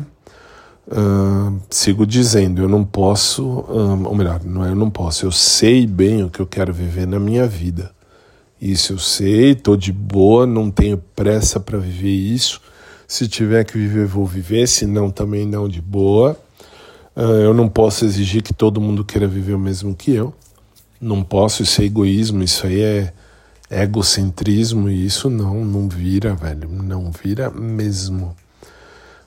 uh, 0.88 1.60
sigo 1.70 2.08
dizendo, 2.08 2.62
eu 2.62 2.70
não 2.70 2.86
posso, 2.86 3.44
uh, 3.46 4.08
ou 4.08 4.16
melhor, 4.16 4.42
não 4.46 4.64
é 4.64 4.70
eu 4.70 4.76
não 4.76 4.90
posso, 4.90 5.26
eu 5.26 5.32
sei 5.34 5.86
bem 5.86 6.24
o 6.24 6.30
que 6.30 6.40
eu 6.40 6.48
quero 6.48 6.74
viver 6.74 7.06
na 7.06 7.20
minha 7.20 7.46
vida. 7.46 7.92
Isso 8.62 8.94
eu 8.94 9.00
sei, 9.00 9.52
estou 9.52 9.76
de 9.76 9.92
boa, 9.92 10.48
não 10.48 10.72
tenho 10.72 10.98
pressa 10.98 11.60
para 11.60 11.78
viver 11.78 12.08
isso. 12.08 12.62
Se 13.06 13.28
tiver 13.28 13.66
que 13.66 13.78
viver, 13.78 14.06
vou 14.06 14.26
viver, 14.26 14.66
se 14.66 14.86
não, 14.86 15.12
também 15.12 15.46
não 15.46 15.68
de 15.68 15.82
boa. 15.82 16.40
Uh, 17.18 17.42
eu 17.42 17.52
não 17.52 17.68
posso 17.68 18.06
exigir 18.06 18.44
que 18.44 18.54
todo 18.54 18.80
mundo 18.80 19.04
queira 19.04 19.28
viver 19.28 19.56
o 19.56 19.60
mesmo 19.60 19.96
que 19.96 20.14
eu. 20.14 20.32
Não 21.02 21.24
posso, 21.24 21.64
isso 21.64 21.82
é 21.82 21.86
egoísmo, 21.86 22.44
isso 22.44 22.68
aí 22.68 22.80
é 22.80 23.14
egocentrismo 23.72 24.88
e 24.88 25.04
isso 25.04 25.28
não, 25.28 25.66
não 25.66 25.90
vira, 25.90 26.36
velho, 26.36 26.70
não 26.70 27.12
vira 27.12 27.50
mesmo. 27.50 28.36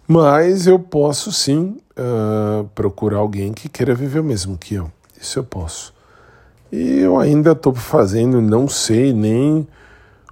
Mas 0.07 0.68
eu 0.68 0.79
posso 0.79 1.33
sim 1.33 1.79
uh, 1.98 2.64
procurar 2.76 3.18
alguém 3.18 3.53
que 3.53 3.68
queira 3.68 3.92
viver 3.92 4.20
o 4.20 4.24
mesmo 4.24 4.57
que 4.57 4.76
eu. 4.76 4.90
Isso 5.20 5.40
eu 5.40 5.44
posso. 5.44 5.92
E 6.70 7.00
eu 7.00 7.18
ainda 7.18 7.53
estou 7.53 7.74
fazendo, 7.74 8.40
não 8.40 8.68
sei 8.68 9.12
nem 9.12 9.66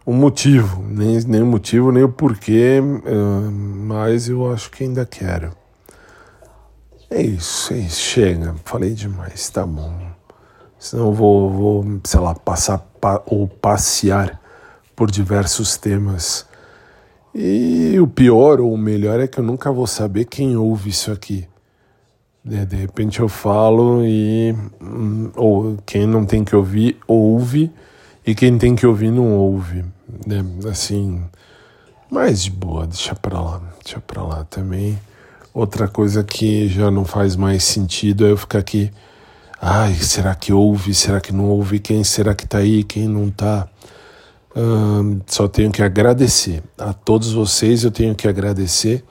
o 0.06 0.12
motivo, 0.12 0.80
nem, 0.88 1.20
nem 1.24 1.42
o 1.42 1.46
motivo, 1.46 1.90
nem 1.90 2.04
o 2.04 2.08
porquê, 2.08 2.80
uh, 2.80 3.50
mas 3.50 4.28
eu 4.28 4.48
acho 4.52 4.70
que 4.70 4.84
ainda 4.84 5.04
quero. 5.04 5.57
É 7.10 7.22
isso, 7.22 7.72
é 7.72 7.78
isso, 7.78 8.00
chega, 8.00 8.54
falei 8.64 8.92
demais, 8.92 9.48
tá 9.48 9.66
bom. 9.66 9.92
Senão 10.78 11.06
eu 11.06 11.12
vou, 11.12 11.50
vou 11.50 12.00
sei 12.04 12.20
lá, 12.20 12.34
passar 12.34 12.78
pa, 13.00 13.22
ou 13.26 13.48
passear 13.48 14.40
por 14.94 15.10
diversos 15.10 15.76
temas 15.76 16.46
e 17.34 17.98
o 18.00 18.06
pior 18.06 18.60
ou 18.60 18.72
o 18.72 18.78
melhor 18.78 19.20
é 19.20 19.26
que 19.26 19.38
eu 19.38 19.44
nunca 19.44 19.70
vou 19.70 19.86
saber 19.86 20.24
quem 20.24 20.56
ouve 20.56 20.90
isso 20.90 21.12
aqui. 21.12 21.46
De, 22.44 22.64
de 22.66 22.76
repente 22.76 23.20
eu 23.20 23.28
falo 23.28 24.02
e 24.04 24.54
hum, 24.80 25.30
ou 25.36 25.76
quem 25.86 26.06
não 26.06 26.24
tem 26.24 26.44
que 26.44 26.56
ouvir 26.56 26.98
ouve 27.06 27.70
e 28.26 28.34
quem 28.34 28.58
tem 28.58 28.74
que 28.74 28.86
ouvir 28.86 29.10
não 29.10 29.36
ouve, 29.36 29.84
né? 30.26 30.44
Assim, 30.70 31.22
mas 32.10 32.42
de 32.42 32.50
boa, 32.50 32.86
deixa 32.86 33.14
pra 33.14 33.40
lá, 33.40 33.62
deixa 33.82 34.00
pra 34.00 34.22
lá 34.22 34.44
também. 34.44 34.98
Outra 35.52 35.88
coisa 35.88 36.22
que 36.22 36.68
já 36.68 36.90
não 36.90 37.04
faz 37.04 37.34
mais 37.34 37.64
sentido 37.64 38.26
é 38.26 38.30
eu 38.30 38.36
ficar 38.36 38.58
aqui, 38.58 38.90
ai, 39.60 39.94
será 39.94 40.34
que 40.34 40.52
ouve, 40.52 40.94
será 40.94 41.20
que 41.20 41.32
não 41.32 41.46
ouve, 41.46 41.78
quem 41.78 42.04
será 42.04 42.34
que 42.34 42.46
tá 42.46 42.58
aí, 42.58 42.84
quem 42.84 43.08
não 43.08 43.30
tá? 43.30 43.68
só 45.26 45.46
tenho 45.46 45.70
que 45.70 45.82
agradecer 45.82 46.62
a 46.76 46.92
todos 46.92 47.32
vocês. 47.32 47.84
Eu 47.84 47.90
tenho 47.90 48.14
que 48.14 48.26
agradecer 48.26 49.04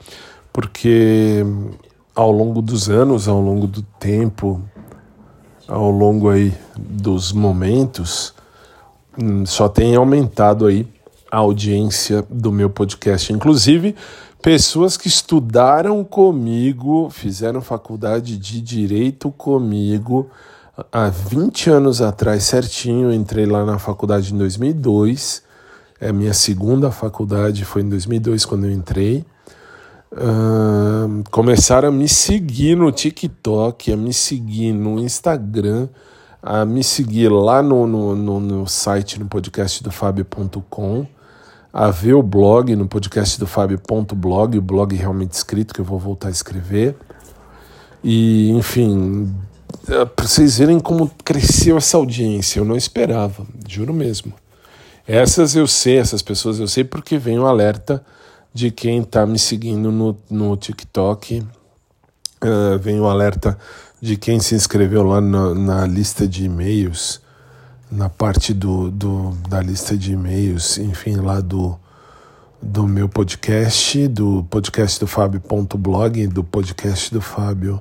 porque 0.52 1.43
ao 2.15 2.32
longo 2.32 2.62
dos 2.62 2.89
anos, 2.89 3.28
ao 3.28 3.39
longo 3.39 3.67
do 3.67 3.82
tempo, 3.82 4.62
ao 5.67 5.91
longo 5.91 6.30
aí 6.30 6.54
dos 6.78 7.32
momentos, 7.32 8.34
hum, 9.17 9.45
só 9.45 9.69
tem 9.69 9.95
aumentado 9.95 10.65
aí 10.65 10.88
a 11.32 11.38
audiência 11.38 12.26
do 12.30 12.52
meu 12.52 12.69
podcast. 12.69 13.32
Inclusive, 13.32 13.95
pessoas 14.41 14.97
que 14.97 15.08
estudaram 15.08 16.04
comigo, 16.04 17.10
fizeram 17.10 17.62
faculdade 17.62 18.38
de 18.38 18.62
direito 18.62 19.32
comigo 19.32 20.30
há 20.91 21.10
20 21.10 21.69
anos 21.69 22.02
atrás, 22.02 22.43
certinho. 22.43 23.13
Entrei 23.13 23.45
lá 23.45 23.65
na 23.65 23.80
faculdade 23.80 24.34
em 24.34 24.38
2002. 24.38 25.43
É 26.00 26.12
minha 26.12 26.34
segunda 26.34 26.91
faculdade, 26.91 27.65
foi 27.65 27.82
em 27.82 27.89
2002 27.89 28.45
quando 28.45 28.65
eu 28.65 28.71
entrei. 28.71 29.26
Uh, 30.12 31.23
começaram 31.32 31.89
a 31.89 31.91
me 31.91 32.08
seguir 32.08 32.78
no 32.78 32.91
TikTok, 32.91 33.91
a 33.91 33.97
me 33.97 34.13
seguir 34.13 34.71
no 34.71 35.00
Instagram, 35.00 35.89
a 36.41 36.63
me 36.63 36.84
seguir 36.84 37.30
lá 37.30 37.62
no, 37.62 37.86
no, 37.86 38.15
no, 38.15 38.39
no 38.39 38.67
site, 38.67 39.19
no 39.19 39.26
podcast 39.26 39.84
do 39.84 39.91
Fábio.com, 39.91 41.06
a 41.77 41.91
ver 41.91 42.15
o 42.15 42.23
blog 42.23 42.75
no 42.75 42.87
podcast 42.87 43.39
do 43.39 43.45
Fábio.blog, 43.45 44.57
o 44.57 44.61
blog 44.63 44.95
realmente 44.95 45.33
escrito 45.33 45.75
que 45.75 45.79
eu 45.79 45.85
vou 45.85 45.99
voltar 45.99 46.29
a 46.29 46.31
escrever. 46.31 46.95
E, 48.03 48.49
enfim, 48.49 49.31
é, 49.87 50.03
para 50.03 50.25
vocês 50.25 50.57
verem 50.57 50.79
como 50.79 51.07
cresceu 51.23 51.77
essa 51.77 51.95
audiência, 51.97 52.59
eu 52.59 52.65
não 52.65 52.75
esperava, 52.75 53.45
juro 53.67 53.93
mesmo. 53.93 54.33
Essas 55.07 55.55
eu 55.55 55.67
sei, 55.67 55.99
essas 55.99 56.23
pessoas 56.23 56.59
eu 56.59 56.67
sei 56.67 56.83
porque 56.83 57.15
vem 57.15 57.37
o 57.37 57.45
alerta 57.45 58.03
de 58.51 58.71
quem 58.71 59.01
está 59.01 59.23
me 59.27 59.37
seguindo 59.37 59.91
no, 59.91 60.17
no 60.31 60.57
TikTok. 60.57 61.45
Uh, 62.43 62.79
vem 62.79 62.99
o 62.99 63.05
alerta 63.05 63.55
de 64.01 64.17
quem 64.17 64.39
se 64.39 64.55
inscreveu 64.55 65.03
lá 65.03 65.21
na, 65.21 65.53
na 65.53 65.85
lista 65.85 66.27
de 66.27 66.45
e-mails, 66.45 67.21
na 67.91 68.10
parte 68.10 68.54
do, 68.54 68.91
do, 68.91 69.32
da 69.47 69.62
lista 69.62 69.97
de 69.97 70.13
e-mails, 70.13 70.78
enfim, 70.78 71.15
lá 71.15 71.39
do, 71.39 71.80
do 72.62 72.88
meu 72.88 73.08
podcast, 73.08 74.08
do 74.08 74.45
podcast 74.50 75.00
do 75.00 75.08
Fábio.blog, 75.08 76.28
do 76.28 76.43
podcast 76.43 77.13
do 77.13 77.21
Fábio.com. 77.21 77.80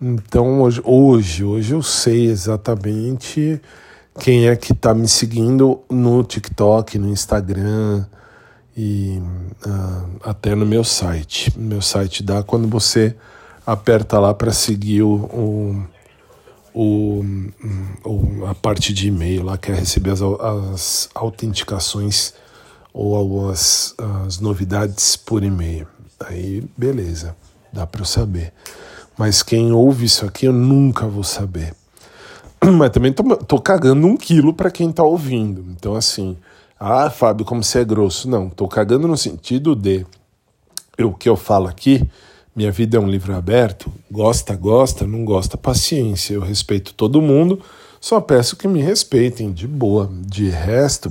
Então 0.00 0.62
hoje, 0.62 0.80
hoje, 0.84 1.44
hoje 1.44 1.74
eu 1.74 1.82
sei 1.82 2.26
exatamente 2.26 3.60
quem 4.18 4.48
é 4.48 4.56
que 4.56 4.72
está 4.72 4.94
me 4.94 5.08
seguindo 5.08 5.82
no 5.90 6.22
TikTok, 6.22 6.98
no 6.98 7.08
Instagram 7.08 8.06
e 8.76 9.20
uh, 9.66 10.20
até 10.24 10.54
no 10.54 10.64
meu 10.64 10.84
site. 10.84 11.52
Meu 11.58 11.82
site 11.82 12.22
dá 12.22 12.42
quando 12.42 12.68
você 12.68 13.16
aperta 13.66 14.18
lá 14.18 14.32
para 14.32 14.52
seguir 14.52 15.02
o, 15.02 15.14
o, 15.14 15.84
o, 16.74 17.24
o, 18.04 18.46
a 18.46 18.54
parte 18.54 18.92
de 18.92 19.08
e-mail 19.08 19.44
lá, 19.44 19.58
quer 19.58 19.76
receber 19.76 20.10
as, 20.10 20.22
as 20.22 21.08
autenticações 21.14 22.34
ou 22.92 23.50
as, 23.50 23.94
as 24.24 24.40
novidades 24.40 25.16
por 25.16 25.42
e-mail. 25.42 25.86
Aí, 26.20 26.62
beleza, 26.76 27.36
dá 27.72 27.86
para 27.86 28.02
eu 28.02 28.06
saber. 28.06 28.52
Mas 29.16 29.42
quem 29.42 29.72
ouve 29.72 30.06
isso 30.06 30.24
aqui, 30.24 30.46
eu 30.46 30.52
nunca 30.52 31.06
vou 31.06 31.24
saber. 31.24 31.74
mas 32.64 32.90
também 32.90 33.12
tô, 33.12 33.36
tô 33.36 33.60
cagando 33.60 34.06
um 34.06 34.16
quilo 34.16 34.52
para 34.52 34.70
quem 34.70 34.90
tá 34.92 35.02
ouvindo. 35.02 35.64
Então, 35.70 35.94
assim, 35.94 36.36
ah, 36.78 37.10
Fábio, 37.10 37.44
como 37.44 37.62
você 37.62 37.80
é 37.80 37.84
grosso. 37.84 38.28
Não, 38.28 38.48
tô 38.48 38.66
cagando 38.66 39.06
no 39.06 39.16
sentido 39.16 39.74
de 39.74 40.06
o 40.98 41.12
que 41.12 41.28
eu 41.28 41.36
falo 41.36 41.68
aqui, 41.68 42.08
minha 42.60 42.70
vida 42.70 42.98
é 42.98 43.00
um 43.00 43.08
livro 43.08 43.34
aberto, 43.34 43.90
gosta, 44.10 44.54
gosta, 44.54 45.06
não 45.06 45.24
gosta, 45.24 45.56
paciência. 45.56 46.34
Eu 46.34 46.42
respeito 46.42 46.92
todo 46.92 47.22
mundo, 47.22 47.58
só 47.98 48.20
peço 48.20 48.54
que 48.54 48.68
me 48.68 48.82
respeitem, 48.82 49.50
de 49.50 49.66
boa. 49.66 50.10
De 50.26 50.50
resto, 50.50 51.10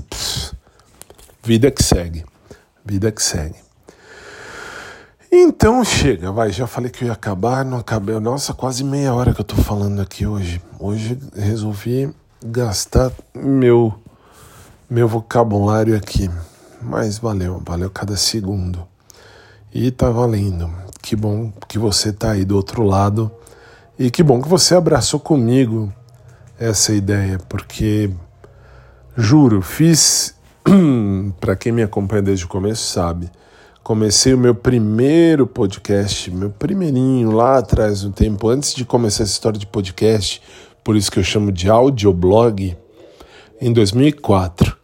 vida 1.41 1.71
que 1.71 1.81
segue. 1.81 2.23
Vida 2.85 3.11
que 3.11 3.23
segue. 3.23 3.55
Então 5.31 5.83
chega, 5.83 6.31
vai. 6.31 6.51
Já 6.51 6.67
falei 6.67 6.91
que 6.91 7.03
eu 7.03 7.07
ia 7.07 7.13
acabar, 7.13 7.65
não 7.65 7.79
acabei. 7.79 8.19
Nossa, 8.19 8.53
quase 8.53 8.83
meia 8.83 9.11
hora 9.11 9.33
que 9.33 9.41
eu 9.41 9.45
tô 9.45 9.55
falando 9.55 10.03
aqui 10.03 10.27
hoje. 10.27 10.61
Hoje 10.79 11.17
resolvi 11.35 12.13
gastar 12.45 13.11
meu 13.33 13.91
meu 14.87 15.07
vocabulário 15.07 15.97
aqui. 15.97 16.29
Mas 16.79 17.17
valeu, 17.17 17.59
valeu 17.65 17.89
cada 17.89 18.15
segundo. 18.15 18.87
E 19.73 19.89
tá 19.89 20.11
valendo. 20.11 20.88
Que 21.09 21.15
bom 21.15 21.51
que 21.67 21.79
você 21.79 22.13
tá 22.13 22.33
aí 22.33 22.45
do 22.45 22.55
outro 22.55 22.83
lado. 22.83 23.31
E 23.97 24.11
que 24.11 24.21
bom 24.21 24.39
que 24.39 24.47
você 24.47 24.75
abraçou 24.75 25.19
comigo 25.19 25.91
essa 26.59 26.93
ideia, 26.93 27.39
porque 27.49 28.11
juro, 29.17 29.59
fiz 29.59 30.35
para 31.41 31.55
quem 31.55 31.71
me 31.71 31.81
acompanha 31.81 32.21
desde 32.21 32.45
o 32.45 32.47
começo 32.47 32.93
sabe 32.93 33.27
comecei 33.81 34.35
o 34.35 34.37
meu 34.37 34.53
primeiro 34.53 35.47
podcast, 35.47 36.29
meu 36.29 36.51
primeirinho 36.51 37.31
lá 37.31 37.57
atrás, 37.57 38.03
um 38.03 38.11
tempo 38.11 38.47
antes 38.47 38.75
de 38.75 38.85
começar 38.85 39.23
essa 39.23 39.31
história 39.31 39.57
de 39.57 39.65
podcast, 39.65 40.39
por 40.83 40.95
isso 40.95 41.11
que 41.11 41.17
eu 41.17 41.23
chamo 41.23 41.51
de 41.51 41.71
audioblog, 41.71 42.77
em 43.59 43.73
2004. 43.73 44.77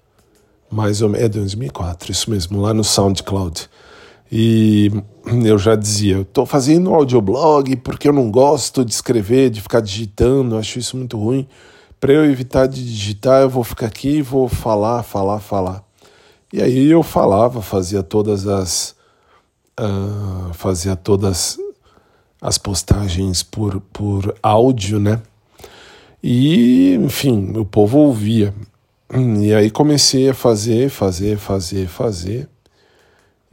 Mais 0.71 1.03
ou 1.03 1.09
menos, 1.09 1.23
é 1.23 1.29
2004, 1.29 2.11
isso 2.11 2.31
mesmo, 2.31 2.59
lá 2.59 2.73
no 2.73 2.83
SoundCloud. 2.83 3.69
E 4.37 4.91
eu 5.45 5.57
já 5.57 5.77
dizia, 5.77 6.19
estou 6.19 6.45
fazendo 6.45 6.91
um 6.91 6.95
audioblog 6.95 7.73
porque 7.77 8.09
eu 8.09 8.11
não 8.11 8.29
gosto 8.29 8.83
de 8.83 8.91
escrever, 8.91 9.49
de 9.49 9.61
ficar 9.61 9.79
digitando, 9.79 10.57
acho 10.57 10.77
isso 10.77 10.97
muito 10.97 11.17
ruim. 11.17 11.47
Para 12.01 12.11
eu 12.11 12.25
evitar 12.25 12.67
de 12.67 12.83
digitar, 12.83 13.43
eu 13.43 13.49
vou 13.49 13.63
ficar 13.63 13.85
aqui 13.85 14.17
e 14.17 14.21
vou 14.21 14.49
falar, 14.49 15.03
falar, 15.03 15.39
falar. 15.39 15.85
E 16.51 16.61
aí 16.61 16.91
eu 16.91 17.01
falava, 17.01 17.61
fazia 17.61 18.03
todas 18.03 18.45
as 18.45 18.93
uh, 19.79 20.53
fazia 20.53 20.97
todas 20.97 21.57
as 22.41 22.57
postagens 22.57 23.41
por, 23.41 23.79
por 23.93 24.35
áudio, 24.43 24.99
né? 24.99 25.21
E, 26.21 26.95
enfim, 26.95 27.53
o 27.55 27.63
povo 27.63 27.99
ouvia. 27.99 28.53
E 29.41 29.53
aí 29.53 29.71
comecei 29.71 30.27
a 30.27 30.33
fazer, 30.33 30.89
fazer, 30.89 31.37
fazer, 31.37 31.87
fazer. 31.87 32.49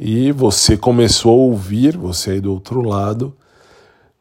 E 0.05 0.33
você 0.33 0.77
começou 0.77 1.31
a 1.31 1.37
ouvir, 1.37 1.97
você 1.97 2.33
aí 2.33 2.41
do 2.41 2.53
outro 2.53 2.83
lado. 2.83 3.33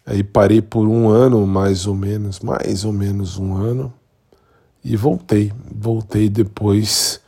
Aí 0.06 0.24
parei 0.24 0.62
por 0.62 0.88
um 0.88 1.10
ano, 1.10 1.48
mais 1.48 1.88
ou 1.88 1.96
menos, 1.96 2.40
mais 2.40 2.86
ou 2.86 2.94
menos 2.94 3.40
um 3.40 3.56
ano. 3.56 3.92
E 4.86 4.96
voltei. 4.96 5.52
Voltei 5.76 6.30
depois 6.30 7.20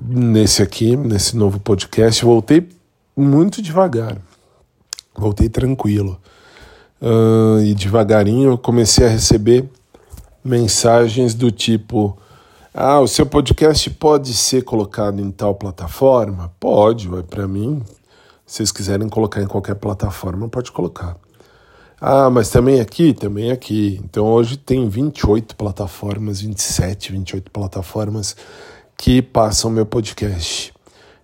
nesse 0.00 0.62
aqui, 0.62 0.94
nesse 0.94 1.36
novo 1.36 1.58
podcast. 1.58 2.24
Voltei 2.24 2.68
muito 3.16 3.60
devagar. 3.60 4.16
Voltei 5.18 5.48
tranquilo. 5.48 6.20
Uh, 7.02 7.62
e 7.64 7.74
devagarinho 7.74 8.50
eu 8.50 8.58
comecei 8.58 9.04
a 9.04 9.10
receber 9.10 9.68
mensagens 10.44 11.34
do 11.34 11.50
tipo: 11.50 12.16
Ah, 12.78 13.00
o 13.00 13.08
seu 13.08 13.24
podcast 13.24 13.88
pode 13.88 14.34
ser 14.34 14.62
colocado 14.62 15.18
em 15.18 15.30
tal 15.30 15.54
plataforma? 15.54 16.52
Pode, 16.60 17.08
vai 17.08 17.22
para 17.22 17.48
mim. 17.48 17.82
Se 18.44 18.56
vocês 18.56 18.70
quiserem 18.70 19.08
colocar 19.08 19.40
em 19.40 19.46
qualquer 19.46 19.76
plataforma, 19.76 20.46
pode 20.46 20.70
colocar. 20.70 21.16
Ah, 21.98 22.28
mas 22.28 22.50
também 22.50 22.78
aqui, 22.78 23.14
também 23.14 23.50
aqui. 23.50 23.98
Então 24.04 24.26
hoje 24.26 24.58
tem 24.58 24.86
28 24.90 25.56
plataformas, 25.56 26.42
27, 26.42 27.12
28 27.12 27.50
plataformas 27.50 28.36
que 28.94 29.22
passam 29.22 29.70
meu 29.70 29.86
podcast. 29.86 30.74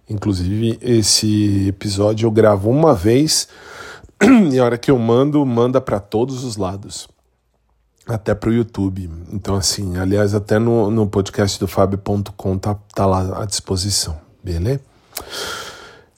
Inclusive, 0.08 0.78
esse 0.80 1.68
episódio 1.68 2.24
eu 2.24 2.30
gravo 2.30 2.70
uma 2.70 2.94
vez 2.94 3.46
e 4.50 4.58
a 4.58 4.64
hora 4.64 4.78
que 4.78 4.90
eu 4.90 4.98
mando, 4.98 5.44
manda 5.44 5.82
para 5.82 6.00
todos 6.00 6.44
os 6.44 6.56
lados. 6.56 7.11
Até 8.06 8.34
para 8.34 8.50
o 8.50 8.52
YouTube. 8.52 9.08
Então, 9.32 9.54
assim, 9.54 9.96
aliás, 9.96 10.34
até 10.34 10.58
no, 10.58 10.90
no 10.90 11.06
podcast 11.06 11.58
do 11.58 11.68
Fábio.com 11.68 12.58
tá, 12.58 12.74
tá 12.94 13.06
lá 13.06 13.42
à 13.42 13.44
disposição, 13.44 14.16
beleza? 14.42 14.80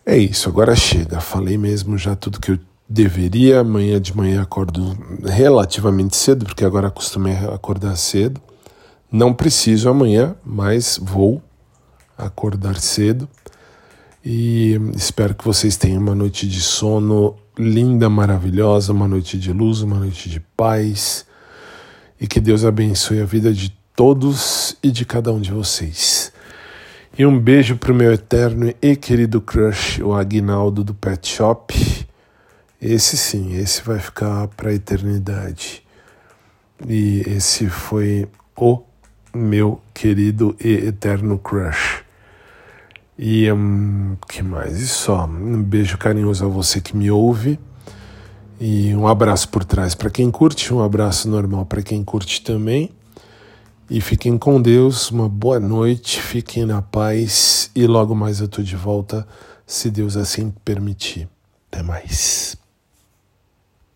É 0.06 0.16
isso, 0.16 0.48
agora 0.48 0.74
chega. 0.74 1.20
Falei 1.20 1.58
mesmo 1.58 1.96
já 1.96 2.14
tudo 2.14 2.40
que 2.40 2.52
eu 2.52 2.58
deveria. 2.88 3.60
Amanhã 3.60 4.00
de 4.00 4.16
manhã 4.16 4.42
acordo 4.42 4.96
relativamente 5.24 6.16
cedo, 6.16 6.44
porque 6.44 6.64
agora 6.64 6.88
acostumei 6.88 7.34
a 7.34 7.54
acordar 7.54 7.96
cedo. 7.96 8.40
Não 9.10 9.32
preciso 9.32 9.88
amanhã, 9.88 10.34
mas 10.44 10.98
vou 11.00 11.42
acordar 12.16 12.76
cedo. 12.76 13.28
E 14.24 14.80
espero 14.96 15.34
que 15.34 15.44
vocês 15.44 15.76
tenham 15.76 16.00
uma 16.00 16.14
noite 16.14 16.48
de 16.48 16.60
sono 16.60 17.36
linda, 17.58 18.08
maravilhosa, 18.08 18.92
uma 18.92 19.06
noite 19.06 19.38
de 19.38 19.52
luz, 19.52 19.82
uma 19.82 19.98
noite 19.98 20.28
de 20.28 20.40
paz. 20.40 21.26
E 22.24 22.26
que 22.26 22.40
Deus 22.40 22.64
abençoe 22.64 23.20
a 23.20 23.26
vida 23.26 23.52
de 23.52 23.68
todos 23.94 24.78
e 24.82 24.90
de 24.90 25.04
cada 25.04 25.30
um 25.30 25.38
de 25.38 25.52
vocês. 25.52 26.32
E 27.18 27.26
um 27.26 27.38
beijo 27.38 27.76
pro 27.76 27.94
meu 27.94 28.14
eterno 28.14 28.72
e 28.80 28.96
querido 28.96 29.42
crush, 29.42 30.02
o 30.02 30.14
Agnaldo 30.14 30.82
do 30.82 30.94
Pet 30.94 31.28
Shop. 31.28 31.74
Esse 32.80 33.18
sim, 33.18 33.54
esse 33.58 33.82
vai 33.82 33.98
ficar 33.98 34.48
para 34.48 34.70
a 34.70 34.72
eternidade. 34.72 35.82
E 36.88 37.22
esse 37.26 37.68
foi 37.68 38.26
o 38.56 38.80
meu 39.34 39.82
querido 39.92 40.56
e 40.58 40.72
eterno 40.72 41.36
crush. 41.36 42.04
E 43.18 43.52
um, 43.52 44.16
que 44.26 44.42
mais? 44.42 44.80
E 44.80 44.88
só. 44.88 45.26
Um 45.26 45.62
beijo 45.62 45.98
carinhoso 45.98 46.46
a 46.46 46.48
você 46.48 46.80
que 46.80 46.96
me 46.96 47.10
ouve. 47.10 47.60
E 48.60 48.94
um 48.94 49.06
abraço 49.06 49.48
por 49.48 49.64
trás 49.64 49.94
para 49.94 50.10
quem 50.10 50.30
curte, 50.30 50.72
um 50.72 50.82
abraço 50.82 51.28
normal 51.28 51.66
para 51.66 51.82
quem 51.82 52.04
curte 52.04 52.42
também. 52.42 52.90
E 53.90 54.00
fiquem 54.00 54.38
com 54.38 54.60
Deus, 54.60 55.10
uma 55.10 55.28
boa 55.28 55.60
noite, 55.60 56.20
fiquem 56.20 56.64
na 56.64 56.80
paz 56.80 57.70
e 57.74 57.86
logo 57.86 58.14
mais 58.14 58.40
eu 58.40 58.48
tô 58.48 58.62
de 58.62 58.76
volta, 58.76 59.26
se 59.66 59.90
Deus 59.90 60.16
assim 60.16 60.52
permitir. 60.64 61.28
Até 61.70 61.82
mais. 61.82 62.56